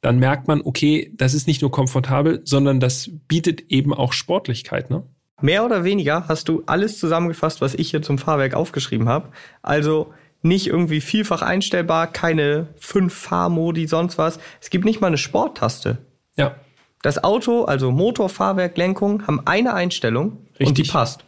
[0.01, 4.91] dann merkt man, okay, das ist nicht nur komfortabel, sondern das bietet eben auch Sportlichkeit.
[4.91, 5.05] Ne?
[5.41, 9.28] Mehr oder weniger hast du alles zusammengefasst, was ich hier zum Fahrwerk aufgeschrieben habe.
[9.62, 10.12] Also
[10.43, 14.38] nicht irgendwie vielfach einstellbar, keine fünf Fahrmodi, sonst was.
[14.61, 15.99] Es gibt nicht mal eine Sporttaste.
[16.36, 16.57] Ja.
[17.03, 20.68] Das Auto, also Motor, Fahrwerk, Lenkung, haben eine Einstellung Richtig.
[20.68, 21.24] und die passt.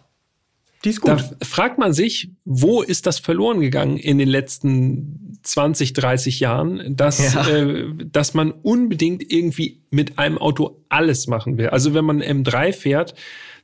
[0.85, 1.11] Die ist gut.
[1.11, 6.97] Da fragt man sich, wo ist das verloren gegangen in den letzten 20, 30 Jahren,
[6.97, 7.47] dass, ja.
[7.49, 11.69] äh, dass man unbedingt irgendwie mit einem Auto alles machen will.
[11.69, 13.15] Also wenn man M3 fährt,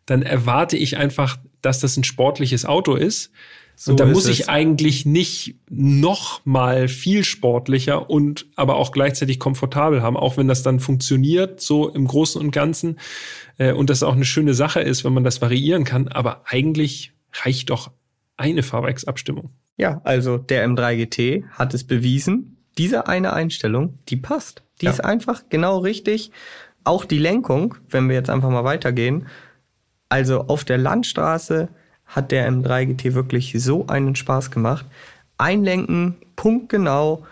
[0.08, 3.30] dann erwarte ich einfach, dass das ein sportliches Auto ist.
[3.76, 4.48] So und da muss ich es.
[4.48, 10.62] eigentlich nicht noch mal viel sportlicher und aber auch gleichzeitig komfortabel haben, auch wenn das
[10.62, 12.98] dann funktioniert, so im Großen und Ganzen.
[13.58, 16.08] Äh, und das auch eine schöne Sache ist, wenn man das variieren kann.
[16.08, 17.12] Aber eigentlich
[17.44, 17.92] reicht doch
[18.36, 19.50] eine Fahrwerksabstimmung.
[19.76, 22.56] Ja, also der M3 GT hat es bewiesen.
[22.78, 24.62] Diese eine Einstellung, die passt.
[24.80, 24.92] Die ja.
[24.92, 26.30] ist einfach genau richtig.
[26.82, 29.26] Auch die Lenkung, wenn wir jetzt einfach mal weitergehen,
[30.08, 31.68] also auf der Landstraße
[32.06, 34.86] hat der M3 GT wirklich so einen Spaß gemacht.
[35.36, 37.26] Einlenken, punktgenau.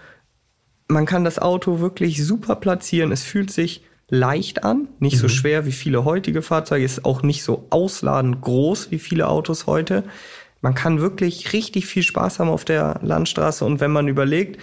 [0.89, 3.11] Man kann das Auto wirklich super platzieren.
[3.11, 5.21] Es fühlt sich leicht an, nicht mhm.
[5.21, 9.67] so schwer wie viele heutige Fahrzeuge, ist auch nicht so ausladend groß wie viele Autos
[9.67, 10.05] heute.
[10.61, 14.61] Man kann wirklich richtig viel Spaß haben auf der Landstraße und wenn man überlegt,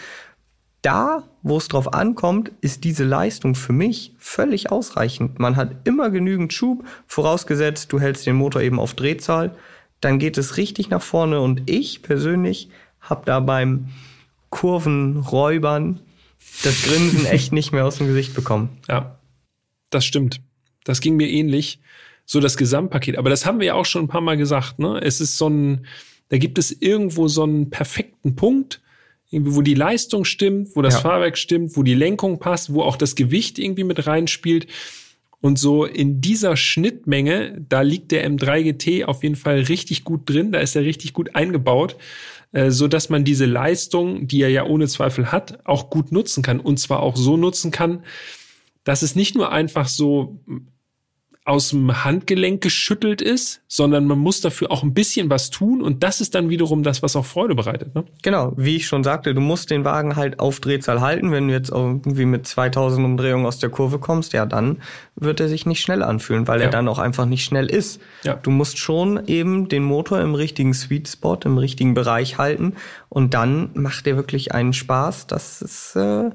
[0.83, 5.39] da, wo es drauf ankommt, ist diese Leistung für mich völlig ausreichend.
[5.39, 9.55] Man hat immer genügend Schub, vorausgesetzt, du hältst den Motor eben auf Drehzahl,
[10.01, 12.69] dann geht es richtig nach vorne und ich persönlich
[12.99, 13.89] habe da beim
[14.49, 16.01] Kurvenräubern
[16.63, 18.77] das Grinsen echt nicht mehr aus dem Gesicht bekommen.
[18.89, 19.17] Ja,
[19.89, 20.41] das stimmt.
[20.83, 21.79] Das ging mir ähnlich.
[22.25, 23.17] So das Gesamtpaket.
[23.17, 24.79] Aber das haben wir ja auch schon ein paar Mal gesagt.
[24.79, 24.99] Ne?
[25.01, 25.85] Es ist so ein,
[26.29, 28.81] da gibt es irgendwo so einen perfekten Punkt
[29.33, 31.01] irgendwie, wo die Leistung stimmt, wo das ja.
[31.01, 34.67] Fahrwerk stimmt, wo die Lenkung passt, wo auch das Gewicht irgendwie mit reinspielt.
[35.41, 40.21] Und so in dieser Schnittmenge, da liegt der M3 GT auf jeden Fall richtig gut
[40.29, 41.97] drin, da ist er richtig gut eingebaut,
[42.53, 46.43] äh, so dass man diese Leistung, die er ja ohne Zweifel hat, auch gut nutzen
[46.43, 46.61] kann.
[46.61, 48.03] Und zwar auch so nutzen kann,
[48.85, 50.39] dass es nicht nur einfach so
[51.45, 56.01] aus dem Handgelenk geschüttelt ist, sondern man muss dafür auch ein bisschen was tun und
[56.01, 57.93] das ist dann wiederum das, was auch Freude bereitet.
[57.95, 58.05] Ne?
[58.21, 61.31] Genau, wie ich schon sagte, du musst den Wagen halt auf Drehzahl halten.
[61.31, 64.77] Wenn du jetzt irgendwie mit 2000 Umdrehungen aus der Kurve kommst, ja, dann
[65.15, 66.67] wird er sich nicht schnell anfühlen, weil ja.
[66.67, 67.99] er dann auch einfach nicht schnell ist.
[68.23, 68.35] Ja.
[68.35, 72.75] Du musst schon eben den Motor im richtigen Sweet Spot, im richtigen Bereich halten
[73.09, 75.27] und dann macht er wirklich einen Spaß.
[75.27, 76.29] Das ist äh,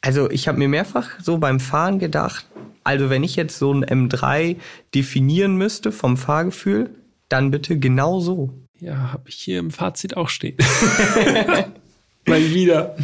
[0.00, 2.46] also ich habe mir mehrfach so beim Fahren gedacht,
[2.88, 4.56] also wenn ich jetzt so ein M3
[4.94, 6.88] definieren müsste vom Fahrgefühl,
[7.28, 8.54] dann bitte genau so.
[8.80, 10.56] Ja, habe ich hier im Fazit auch stehen.
[12.26, 12.96] Mal wieder.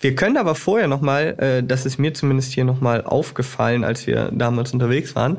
[0.00, 3.84] Wir können aber vorher noch mal, äh, das ist mir zumindest hier noch mal aufgefallen,
[3.84, 5.36] als wir damals unterwegs waren.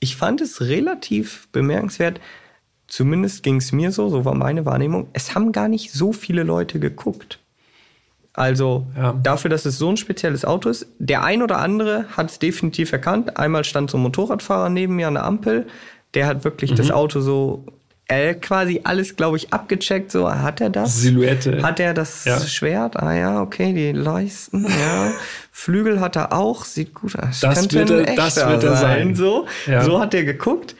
[0.00, 2.20] Ich fand es relativ bemerkenswert.
[2.88, 5.08] Zumindest ging es mir so, so war meine Wahrnehmung.
[5.12, 7.38] Es haben gar nicht so viele Leute geguckt.
[8.34, 9.14] Also ja.
[9.22, 10.86] dafür, dass es so ein spezielles Auto ist.
[10.98, 13.36] Der ein oder andere hat es definitiv erkannt.
[13.38, 15.66] Einmal stand so ein Motorradfahrer neben mir an der Ampel.
[16.14, 16.76] Der hat wirklich mhm.
[16.76, 17.64] das Auto so
[18.08, 20.10] äh, quasi alles, glaube ich, abgecheckt.
[20.10, 21.00] So, hat er das?
[21.00, 21.62] Silhouette.
[21.62, 22.40] Hat er das ja.
[22.40, 22.96] Schwert?
[22.96, 25.12] Ah ja, okay, die Leisten, ja.
[25.52, 27.40] Flügel hat er auch, sieht gut aus.
[27.40, 28.78] Das wird er, das wird er sein.
[28.78, 29.14] sein.
[29.14, 29.84] So, ja.
[29.84, 30.74] so hat er geguckt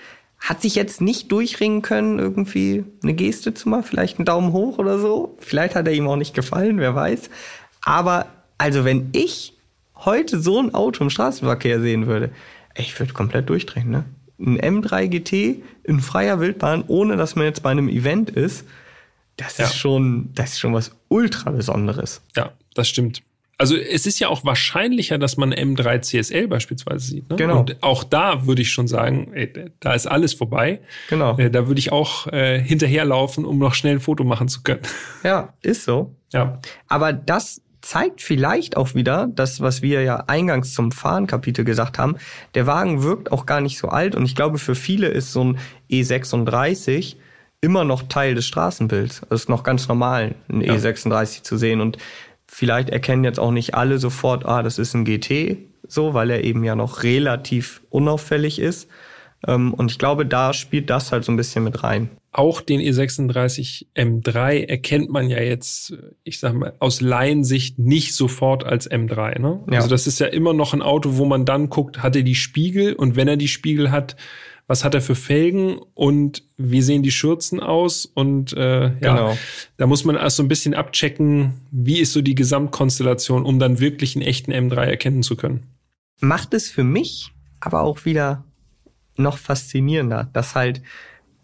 [0.44, 4.76] hat sich jetzt nicht durchringen können, irgendwie eine Geste zu machen, vielleicht einen Daumen hoch
[4.76, 5.38] oder so.
[5.40, 7.30] Vielleicht hat er ihm auch nicht gefallen, wer weiß.
[7.80, 8.26] Aber
[8.58, 9.54] also wenn ich
[9.96, 12.30] heute so ein Auto im Straßenverkehr sehen würde,
[12.76, 14.04] ich würde komplett durchdrehen, ne?
[14.38, 18.66] Ein M3 GT in freier Wildbahn, ohne dass man jetzt bei einem Event ist,
[19.36, 19.64] das ja.
[19.64, 22.20] ist schon, das ist schon was ultra Besonderes.
[22.36, 23.22] Ja, das stimmt
[23.58, 27.30] also es ist ja auch wahrscheinlicher, dass man M3 CSL beispielsweise sieht.
[27.30, 27.36] Ne?
[27.36, 27.60] Genau.
[27.60, 30.80] Und auch da würde ich schon sagen, ey, da ist alles vorbei.
[31.08, 31.36] Genau.
[31.38, 34.82] Äh, da würde ich auch äh, hinterherlaufen, um noch schnell ein Foto machen zu können.
[35.22, 36.14] Ja, ist so.
[36.32, 36.60] Ja.
[36.86, 42.16] Aber das zeigt vielleicht auch wieder das, was wir ja eingangs zum Fahrenkapitel gesagt haben.
[42.54, 45.44] Der Wagen wirkt auch gar nicht so alt und ich glaube, für viele ist so
[45.44, 45.58] ein
[45.90, 47.16] E36
[47.60, 49.22] immer noch Teil des Straßenbilds.
[49.30, 50.74] Es ist noch ganz normal, ein ja.
[50.74, 51.98] E36 zu sehen und
[52.56, 55.56] Vielleicht erkennen jetzt auch nicht alle sofort, ah, das ist ein GT,
[55.88, 58.88] so, weil er eben ja noch relativ unauffällig ist.
[59.44, 62.10] Ähm, und ich glaube, da spielt das halt so ein bisschen mit rein.
[62.30, 68.62] Auch den E36 M3 erkennt man ja jetzt, ich sag mal, aus Laiensicht nicht sofort
[68.62, 69.40] als M3.
[69.40, 69.64] Ne?
[69.72, 69.78] Ja.
[69.78, 72.36] Also das ist ja immer noch ein Auto, wo man dann guckt, hat er die
[72.36, 72.92] Spiegel?
[72.92, 74.14] Und wenn er die Spiegel hat,
[74.66, 79.38] was hat er für Felgen und wie sehen die Schürzen aus und äh, ja, genau.
[79.76, 83.80] da muss man erst so ein bisschen abchecken, wie ist so die Gesamtkonstellation, um dann
[83.80, 85.64] wirklich einen echten M3 erkennen zu können.
[86.20, 88.44] Macht es für mich aber auch wieder
[89.16, 90.82] noch faszinierender, dass halt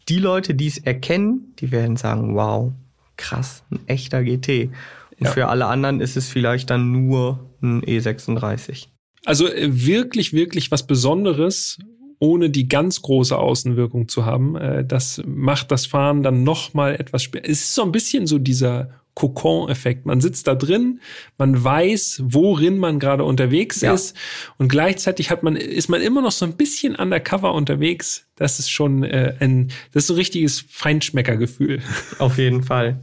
[0.08, 2.72] die Leute, die es erkennen, die werden sagen, wow,
[3.16, 4.70] krass, ein echter GT.
[5.18, 5.30] Und ja.
[5.30, 8.88] für alle anderen ist es vielleicht dann nur ein E36.
[9.24, 11.78] Also äh, wirklich, wirklich was Besonderes
[12.20, 14.54] ohne die ganz große Außenwirkung zu haben.
[14.54, 17.42] Äh, das macht das Fahren dann noch mal etwas schwer.
[17.44, 20.06] Es ist so ein bisschen so dieser Kokon-Effekt.
[20.06, 21.00] Man sitzt da drin,
[21.36, 23.92] man weiß, worin man gerade unterwegs ja.
[23.92, 24.16] ist
[24.58, 28.26] und gleichzeitig hat man, ist man immer noch so ein bisschen undercover unterwegs.
[28.36, 31.82] Das ist schon äh, ein, das ist so ein richtiges Feinschmeckergefühl.
[32.18, 33.00] Auf jeden Fall.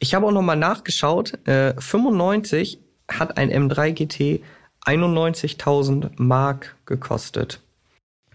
[0.00, 1.38] Ich habe auch noch mal nachgeschaut.
[1.46, 4.42] Äh, 95 hat ein M3 GT
[4.84, 7.63] 91.000 Mark gekostet.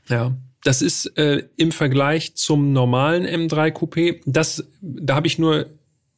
[0.09, 5.67] Ja, das ist äh, im Vergleich zum normalen M3 Coupé, das, da habe ich nur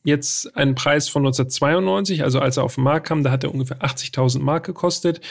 [0.04, 3.54] jetzt einen Preis von 1992, also als er auf den Markt kam, da hat er
[3.54, 5.22] ungefähr 80.000 Mark gekostet.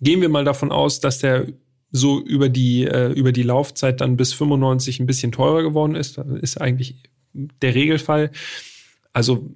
[0.00, 1.46] Gehen wir mal davon aus, dass der
[1.90, 6.18] so über die, äh, über die Laufzeit dann bis 95 ein bisschen teurer geworden ist.
[6.18, 6.96] Das ist eigentlich
[7.32, 8.30] der Regelfall.
[9.12, 9.50] Also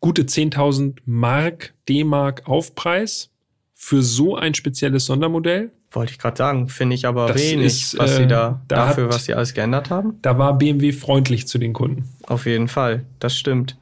[0.00, 3.30] gute 10.000 Mark, D-Mark Aufpreis
[3.74, 5.70] für so ein spezielles Sondermodell.
[5.90, 8.86] Wollte ich gerade sagen, finde ich aber das wenig, ist, was sie da, äh, da
[8.86, 10.18] dafür, hat, was sie alles geändert haben.
[10.22, 12.08] Da war BMW freundlich zu den Kunden.
[12.26, 13.78] Auf jeden Fall, das stimmt.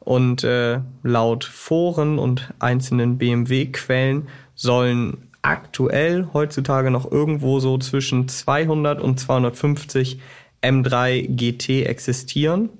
[0.00, 9.00] Und äh, laut Foren und einzelnen BMW-Quellen sollen aktuell heutzutage noch irgendwo so zwischen 200
[9.00, 10.20] und 250
[10.62, 12.70] M3 GT existieren.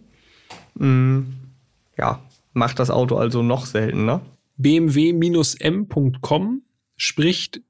[0.79, 1.35] Hm,
[1.97, 2.21] ja,
[2.53, 4.21] macht das Auto also noch seltener.
[4.57, 5.43] BMW-M.com
[6.97, 7.61] spricht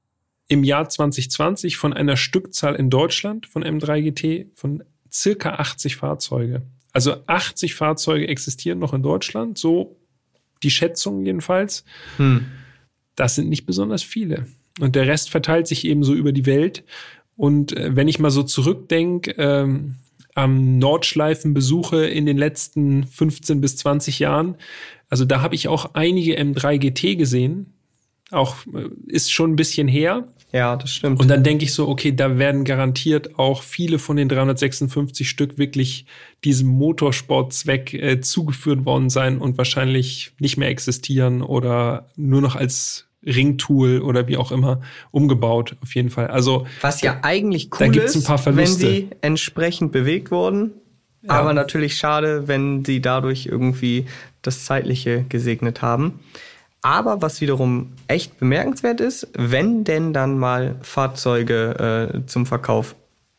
[0.47, 6.61] im Jahr 2020 von einer Stückzahl in Deutschland von M3 GT von circa 80 Fahrzeuge.
[6.91, 9.97] Also 80 Fahrzeuge existieren noch in Deutschland, so
[10.63, 11.83] die Schätzung jedenfalls.
[12.17, 12.45] Hm.
[13.15, 14.47] Das sind nicht besonders viele.
[14.79, 16.83] Und der Rest verteilt sich eben so über die Welt.
[17.37, 19.95] Und äh, wenn ich mal so zurückdenke, ähm,
[20.35, 24.55] am Nordschleifenbesuche in den letzten 15 bis 20 Jahren,
[25.09, 27.73] also da habe ich auch einige M3 GT gesehen.
[28.31, 30.27] Auch äh, ist schon ein bisschen her.
[30.55, 31.19] Ja, das stimmt.
[31.19, 35.57] Und dann denke ich so, okay, da werden garantiert auch viele von den 356 Stück
[35.57, 36.05] wirklich
[36.45, 43.09] diesem Motorsportzweck äh, zugeführt worden sein und wahrscheinlich nicht mehr existieren oder nur noch als
[43.25, 44.79] Ringtool oder wie auch immer
[45.11, 46.27] umgebaut, auf jeden Fall.
[46.27, 50.71] Also was ja eigentlich cool ist, wenn sie entsprechend bewegt wurden,
[51.21, 51.31] ja.
[51.31, 54.05] aber natürlich schade, wenn sie dadurch irgendwie
[54.41, 56.21] das Zeitliche gesegnet haben.
[56.85, 62.95] Aber was wiederum echt bemerkenswert ist, wenn denn dann mal Fahrzeuge äh, zum Verkauf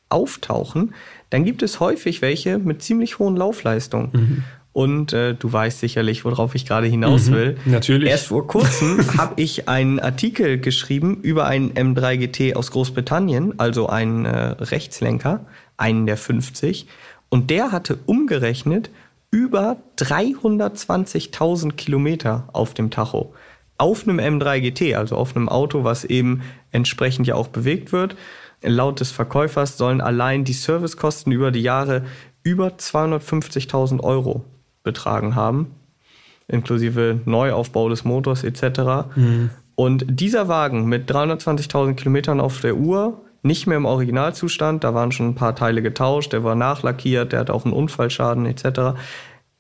[0.08, 0.94] auftauchen,
[1.30, 4.10] dann gibt es häufig welche mit ziemlich hohen Laufleistungen.
[4.12, 4.44] Mhm.
[4.72, 7.56] Und äh, du weißt sicherlich, worauf ich gerade hinaus mhm, will.
[7.66, 8.10] natürlich.
[8.10, 13.86] Erst vor kurzem habe ich einen Artikel geschrieben über einen M3 GT aus Großbritannien, also
[13.86, 16.88] einen äh, Rechtslenker, einen der 50.
[17.28, 18.90] Und der hatte umgerechnet
[19.36, 23.34] über 320.000 Kilometer auf dem Tacho.
[23.76, 26.40] Auf einem M3 GT, also auf einem Auto, was eben
[26.72, 28.16] entsprechend ja auch bewegt wird.
[28.62, 32.06] Laut des Verkäufers sollen allein die Servicekosten über die Jahre
[32.44, 34.42] über 250.000 Euro
[34.82, 35.74] betragen haben,
[36.48, 38.80] inklusive Neuaufbau des Motors etc.
[39.16, 39.50] Mhm.
[39.74, 45.12] Und dieser Wagen mit 320.000 Kilometern auf der Uhr, nicht mehr im Originalzustand, da waren
[45.12, 48.98] schon ein paar Teile getauscht, der war nachlackiert, der hat auch einen Unfallschaden etc.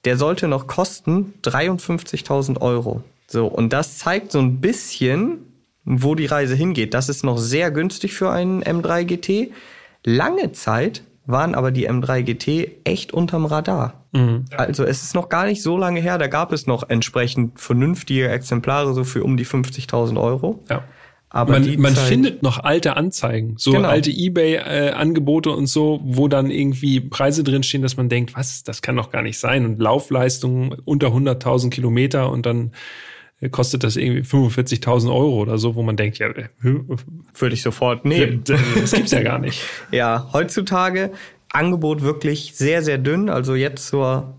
[0.04, 3.02] Der sollte noch kosten 53.000 Euro.
[3.26, 5.38] So, und das zeigt so ein bisschen,
[5.84, 6.94] wo die Reise hingeht.
[6.94, 9.52] Das ist noch sehr günstig für einen M3 GT.
[10.04, 14.04] Lange Zeit waren aber die M3 GT echt unterm Radar.
[14.12, 14.44] Mhm.
[14.56, 18.28] Also es ist noch gar nicht so lange her, da gab es noch entsprechend vernünftige
[18.28, 20.62] Exemplare so für um die 50.000 Euro.
[20.70, 20.84] Ja.
[21.28, 23.88] Aber man, man findet noch alte Anzeigen, so genau.
[23.88, 28.96] alte eBay-Angebote und so, wo dann irgendwie Preise drinstehen, dass man denkt, was, das kann
[28.96, 29.64] doch gar nicht sein.
[29.64, 32.70] Und Laufleistungen unter 100.000 Kilometer und dann
[33.50, 36.28] kostet das irgendwie 45.000 Euro oder so, wo man denkt, ja,
[36.60, 38.42] würde ich sofort nehmen.
[38.44, 39.60] Das gibt's ja gar nicht.
[39.90, 41.10] ja, heutzutage
[41.50, 43.28] Angebot wirklich sehr, sehr dünn.
[43.28, 44.36] Also jetzt zur,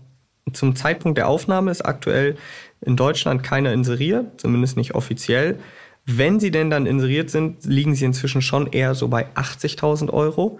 [0.52, 2.36] zum Zeitpunkt der Aufnahme ist aktuell
[2.80, 5.58] in Deutschland keiner inseriert, zumindest nicht offiziell.
[6.10, 10.58] Wenn sie denn dann inseriert sind, liegen sie inzwischen schon eher so bei 80.000 Euro.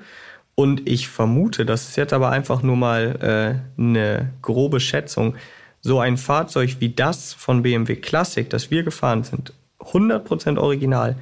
[0.55, 5.36] Und ich vermute, das ist jetzt aber einfach nur mal äh, eine grobe Schätzung,
[5.80, 11.16] so ein Fahrzeug wie das von BMW Classic, das wir gefahren sind, 100% original,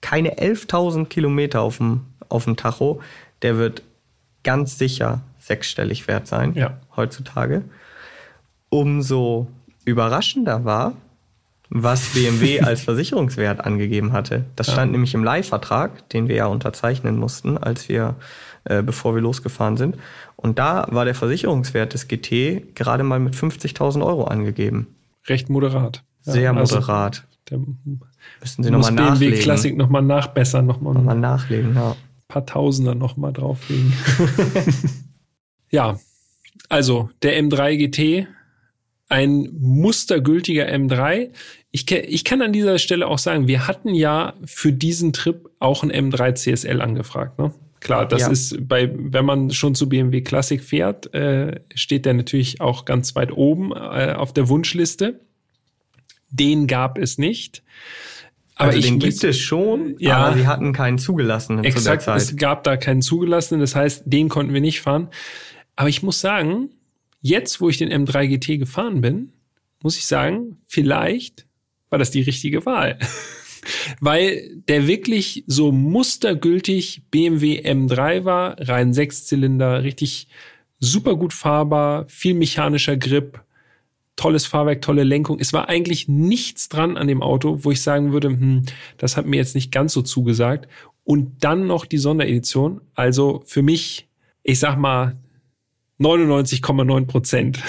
[0.00, 3.00] keine 11.000 Kilometer auf dem, auf dem Tacho,
[3.42, 3.84] der wird
[4.42, 6.78] ganz sicher sechsstellig wert sein ja.
[6.96, 7.62] heutzutage.
[8.70, 9.46] Umso
[9.84, 10.94] überraschender war,
[11.70, 14.44] was BMW als Versicherungswert angegeben hatte.
[14.56, 14.92] Das stand ja.
[14.92, 18.16] nämlich im Leihvertrag, den wir ja unterzeichnen mussten, als wir,
[18.64, 19.96] äh, bevor wir losgefahren sind.
[20.36, 24.88] Und da war der Versicherungswert des GT gerade mal mit 50.000 Euro angegeben.
[25.26, 26.04] Recht moderat.
[26.22, 27.24] Sehr also moderat.
[27.50, 27.66] Also,
[28.40, 29.18] müssen Sie nochmal nachlegen.
[29.18, 31.92] BMW Classic nochmal nachbessern, nochmal noch nachlegen, ja.
[31.92, 31.96] Ein
[32.28, 33.92] paar Tausender nochmal drauflegen.
[35.70, 35.98] ja,
[36.68, 38.28] also der M3 GT,
[39.08, 41.30] ein mustergültiger M3.
[41.70, 45.82] Ich, ich kann an dieser Stelle auch sagen, wir hatten ja für diesen Trip auch
[45.82, 47.38] ein M3 CSL angefragt.
[47.38, 47.52] Ne?
[47.80, 48.30] Klar, das ja.
[48.30, 53.14] ist bei, wenn man schon zu BMW Classic fährt, äh, steht der natürlich auch ganz
[53.14, 55.20] weit oben äh, auf der Wunschliste.
[56.30, 57.62] Den gab es nicht.
[58.56, 62.16] Aber also den gibt es schon, ja, aber sie hatten keinen zugelassenen exakt, zu der
[62.16, 62.16] Zeit.
[62.16, 65.08] Es gab da keinen zugelassenen, das heißt, den konnten wir nicht fahren.
[65.76, 66.70] Aber ich muss sagen,
[67.20, 69.32] jetzt, wo ich den M3 GT gefahren bin,
[69.82, 71.46] muss ich sagen, vielleicht
[71.90, 72.98] war das die richtige Wahl.
[74.00, 80.28] weil der wirklich so mustergültig BMW M3 war, rein Sechszylinder, richtig
[80.80, 83.40] super gut fahrbar, viel mechanischer Grip,
[84.16, 85.38] tolles Fahrwerk, tolle Lenkung.
[85.40, 88.62] Es war eigentlich nichts dran an dem Auto, wo ich sagen würde, hm,
[88.96, 90.68] das hat mir jetzt nicht ganz so zugesagt.
[91.04, 92.80] Und dann noch die Sonderedition.
[92.94, 94.08] Also für mich,
[94.42, 95.16] ich sag mal,
[95.98, 97.60] 99,9 Prozent.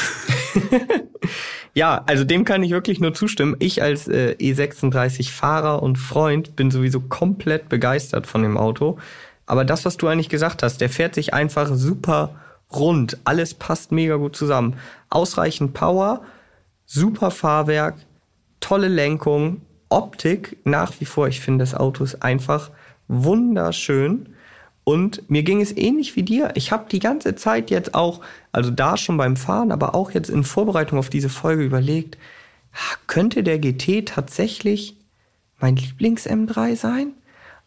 [1.73, 3.55] Ja, also dem kann ich wirklich nur zustimmen.
[3.59, 8.97] Ich als äh, E36-Fahrer und Freund bin sowieso komplett begeistert von dem Auto.
[9.45, 12.35] Aber das, was du eigentlich gesagt hast, der fährt sich einfach super
[12.71, 13.17] rund.
[13.23, 14.75] Alles passt mega gut zusammen.
[15.09, 16.21] Ausreichend Power,
[16.85, 17.95] super Fahrwerk,
[18.59, 21.27] tolle Lenkung, Optik nach wie vor.
[21.27, 22.71] Ich finde das Auto ist einfach
[23.07, 24.35] wunderschön.
[24.83, 26.51] Und mir ging es ähnlich wie dir.
[26.55, 28.21] Ich habe die ganze Zeit jetzt auch,
[28.51, 32.17] also da schon beim Fahren, aber auch jetzt in Vorbereitung auf diese Folge überlegt,
[33.07, 34.97] könnte der GT tatsächlich
[35.59, 37.13] mein Lieblings-M3 sein?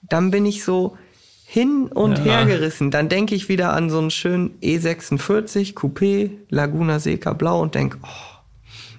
[0.03, 0.97] Dann bin ich so
[1.45, 2.25] hin und ja.
[2.25, 2.91] her gerissen.
[2.91, 7.99] Dann denke ich wieder an so einen schönen E46 Coupé Laguna Seca Blau und denke,
[8.03, 8.33] oh,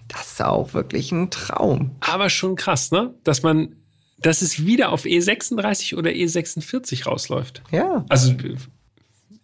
[0.08, 1.96] das ist auch wirklich ein Traum.
[2.00, 3.14] Aber schon krass, ne?
[3.24, 3.76] Dass man
[4.24, 7.62] dass es wieder auf E36 oder E46 rausläuft.
[7.72, 8.06] Ja.
[8.10, 8.34] Also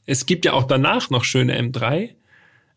[0.06, 2.16] es gibt ja auch danach noch schöne M3,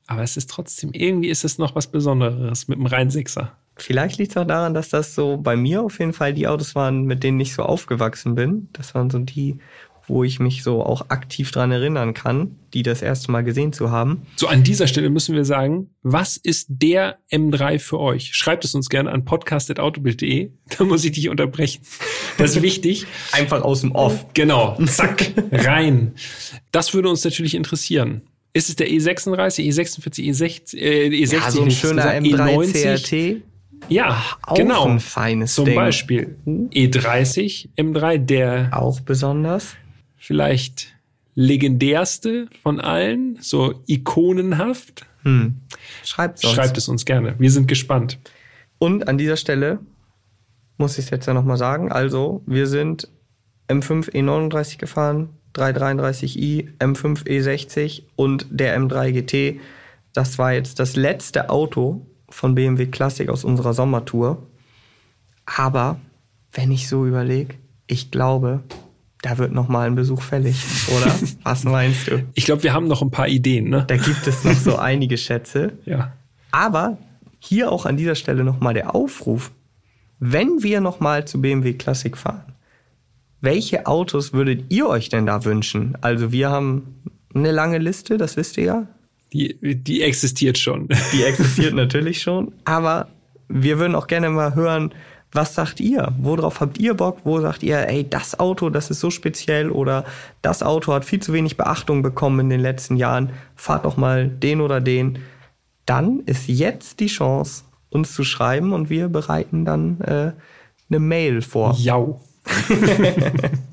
[0.06, 3.56] aber es ist trotzdem, irgendwie ist es noch was Besonderes mit dem rein Sechser.
[3.76, 6.74] Vielleicht liegt es auch daran, dass das so bei mir auf jeden Fall die Autos
[6.74, 8.68] waren, mit denen ich so aufgewachsen bin.
[8.74, 9.58] Das waren so die,
[10.06, 13.90] wo ich mich so auch aktiv dran erinnern kann, die das erste Mal gesehen zu
[13.90, 14.22] haben.
[14.36, 18.34] So an dieser Stelle müssen wir sagen, was ist der M3 für euch?
[18.34, 20.50] Schreibt es uns gerne an podcast.autobild.de.
[20.78, 21.82] Da muss ich dich unterbrechen.
[22.38, 23.06] Das ist wichtig.
[23.32, 24.26] Einfach aus dem Off.
[24.32, 24.78] Genau.
[24.86, 25.32] Zack.
[25.50, 26.12] Rein.
[26.70, 28.22] Das würde uns natürlich interessieren.
[28.54, 31.32] Ist es der E36, E46, E60, äh, E60?
[31.34, 33.42] Ja, so ein schöner M3 CRT.
[33.88, 34.86] Ja, Auch genau.
[34.86, 35.74] ein feines Zum Ding.
[35.74, 39.74] Beispiel E30 M3, der Auch besonders.
[40.22, 40.94] Vielleicht
[41.34, 45.04] legendärste von allen, so ikonenhaft.
[45.22, 45.56] Hm.
[46.04, 46.54] Schreibt uns.
[46.54, 47.34] Schreibt es uns gerne.
[47.38, 48.20] Wir sind gespannt.
[48.78, 49.80] Und an dieser Stelle
[50.78, 51.90] muss ich es jetzt ja nochmal sagen.
[51.90, 53.08] Also, wir sind
[53.68, 59.60] M5 E39 gefahren, 333i, M5 E60 und der M3 GT.
[60.12, 64.46] Das war jetzt das letzte Auto von BMW Classic aus unserer Sommertour.
[65.46, 65.98] Aber
[66.52, 67.56] wenn ich so überlege,
[67.88, 68.62] ich glaube,
[69.22, 70.56] da wird noch mal ein Besuch fällig,
[70.88, 71.14] oder?
[71.44, 72.24] Was meinst du?
[72.34, 73.84] Ich glaube, wir haben noch ein paar Ideen, ne?
[73.86, 75.72] Da gibt es noch so einige Schätze.
[75.84, 76.12] Ja.
[76.50, 76.98] Aber
[77.38, 79.52] hier auch an dieser Stelle nochmal der Aufruf.
[80.18, 82.52] Wenn wir nochmal zu BMW Classic fahren,
[83.40, 85.96] welche Autos würdet ihr euch denn da wünschen?
[86.00, 87.02] Also wir haben
[87.34, 88.86] eine lange Liste, das wisst ihr ja.
[89.32, 90.88] Die, die existiert schon.
[91.12, 92.52] Die existiert natürlich schon.
[92.64, 93.08] Aber
[93.48, 94.92] wir würden auch gerne mal hören,
[95.32, 96.12] was sagt ihr?
[96.18, 97.18] Worauf habt ihr Bock?
[97.24, 100.04] Wo sagt ihr, ey, das Auto, das ist so speziell oder
[100.42, 103.30] das Auto hat viel zu wenig Beachtung bekommen in den letzten Jahren.
[103.56, 105.20] Fahrt doch mal den oder den.
[105.86, 110.32] Dann ist jetzt die Chance, uns zu schreiben und wir bereiten dann äh,
[110.90, 111.74] eine Mail vor.
[111.78, 112.20] Jau.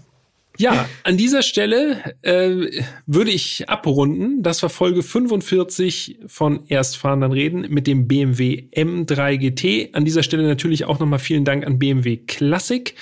[0.60, 4.43] ja, an dieser Stelle äh, würde ich abrunden.
[4.43, 9.95] Das war Folge 45 von Erstfahren dann reden mit dem BMW M3 GT.
[9.95, 12.93] An dieser Stelle natürlich auch nochmal vielen Dank an BMW Classic,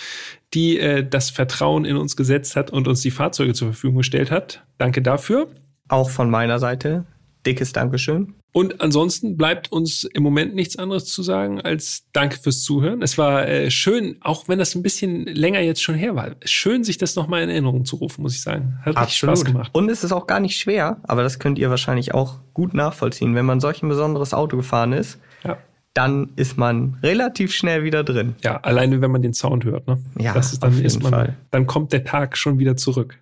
[0.54, 4.30] die äh, das Vertrauen in uns gesetzt hat und uns die Fahrzeuge zur Verfügung gestellt
[4.30, 4.64] hat.
[4.78, 5.48] Danke dafür.
[5.88, 7.06] Auch von meiner Seite
[7.48, 8.36] dickes Dankeschön.
[8.58, 13.04] Und ansonsten bleibt uns im Moment nichts anderes zu sagen als Danke fürs Zuhören.
[13.04, 16.84] Es war äh, schön, auch wenn das ein bisschen länger jetzt schon her war, schön,
[16.84, 18.80] sich das nochmal in Erinnerung zu rufen, muss ich sagen.
[18.84, 19.70] Hat richtig Spaß gemacht.
[19.74, 23.36] Und es ist auch gar nicht schwer, aber das könnt ihr wahrscheinlich auch gut nachvollziehen.
[23.36, 25.60] Wenn man solch ein besonderes Auto gefahren ist, Ja.
[25.94, 28.34] dann ist man relativ schnell wieder drin.
[28.42, 30.00] Ja, alleine wenn man den Sound hört, ne?
[30.18, 31.38] Ja, das ist auf dann ist jeden man, Fall.
[31.52, 33.20] dann kommt der Tag schon wieder zurück.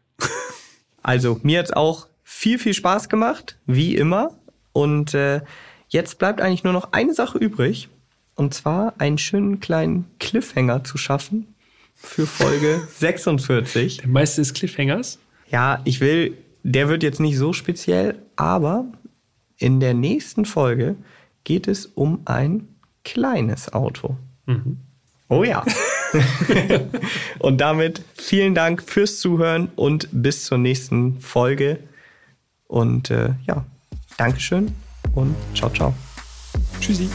[1.04, 4.30] Also mir hat's auch viel, viel Spaß gemacht, wie immer.
[4.76, 5.40] Und äh,
[5.88, 7.88] jetzt bleibt eigentlich nur noch eine Sache übrig.
[8.36, 11.56] Und zwar einen schönen kleinen Cliffhanger zu schaffen
[11.96, 14.00] für Folge 46.
[14.00, 15.18] Der meiste des Cliffhangers.
[15.50, 18.84] Ja, ich will, der wird jetzt nicht so speziell, aber
[19.58, 20.98] in der nächsten Folge
[21.46, 22.68] geht es um ein
[23.06, 24.18] kleines Auto.
[25.30, 25.64] Oh ja.
[27.40, 31.80] und damit vielen Dank fürs Zuhören und bis zur nächsten Folge.
[32.68, 33.66] Und äh, ja,
[34.18, 34.74] Dankeschön
[35.14, 35.94] und ciao, ciao.
[36.80, 37.10] Tschüssi.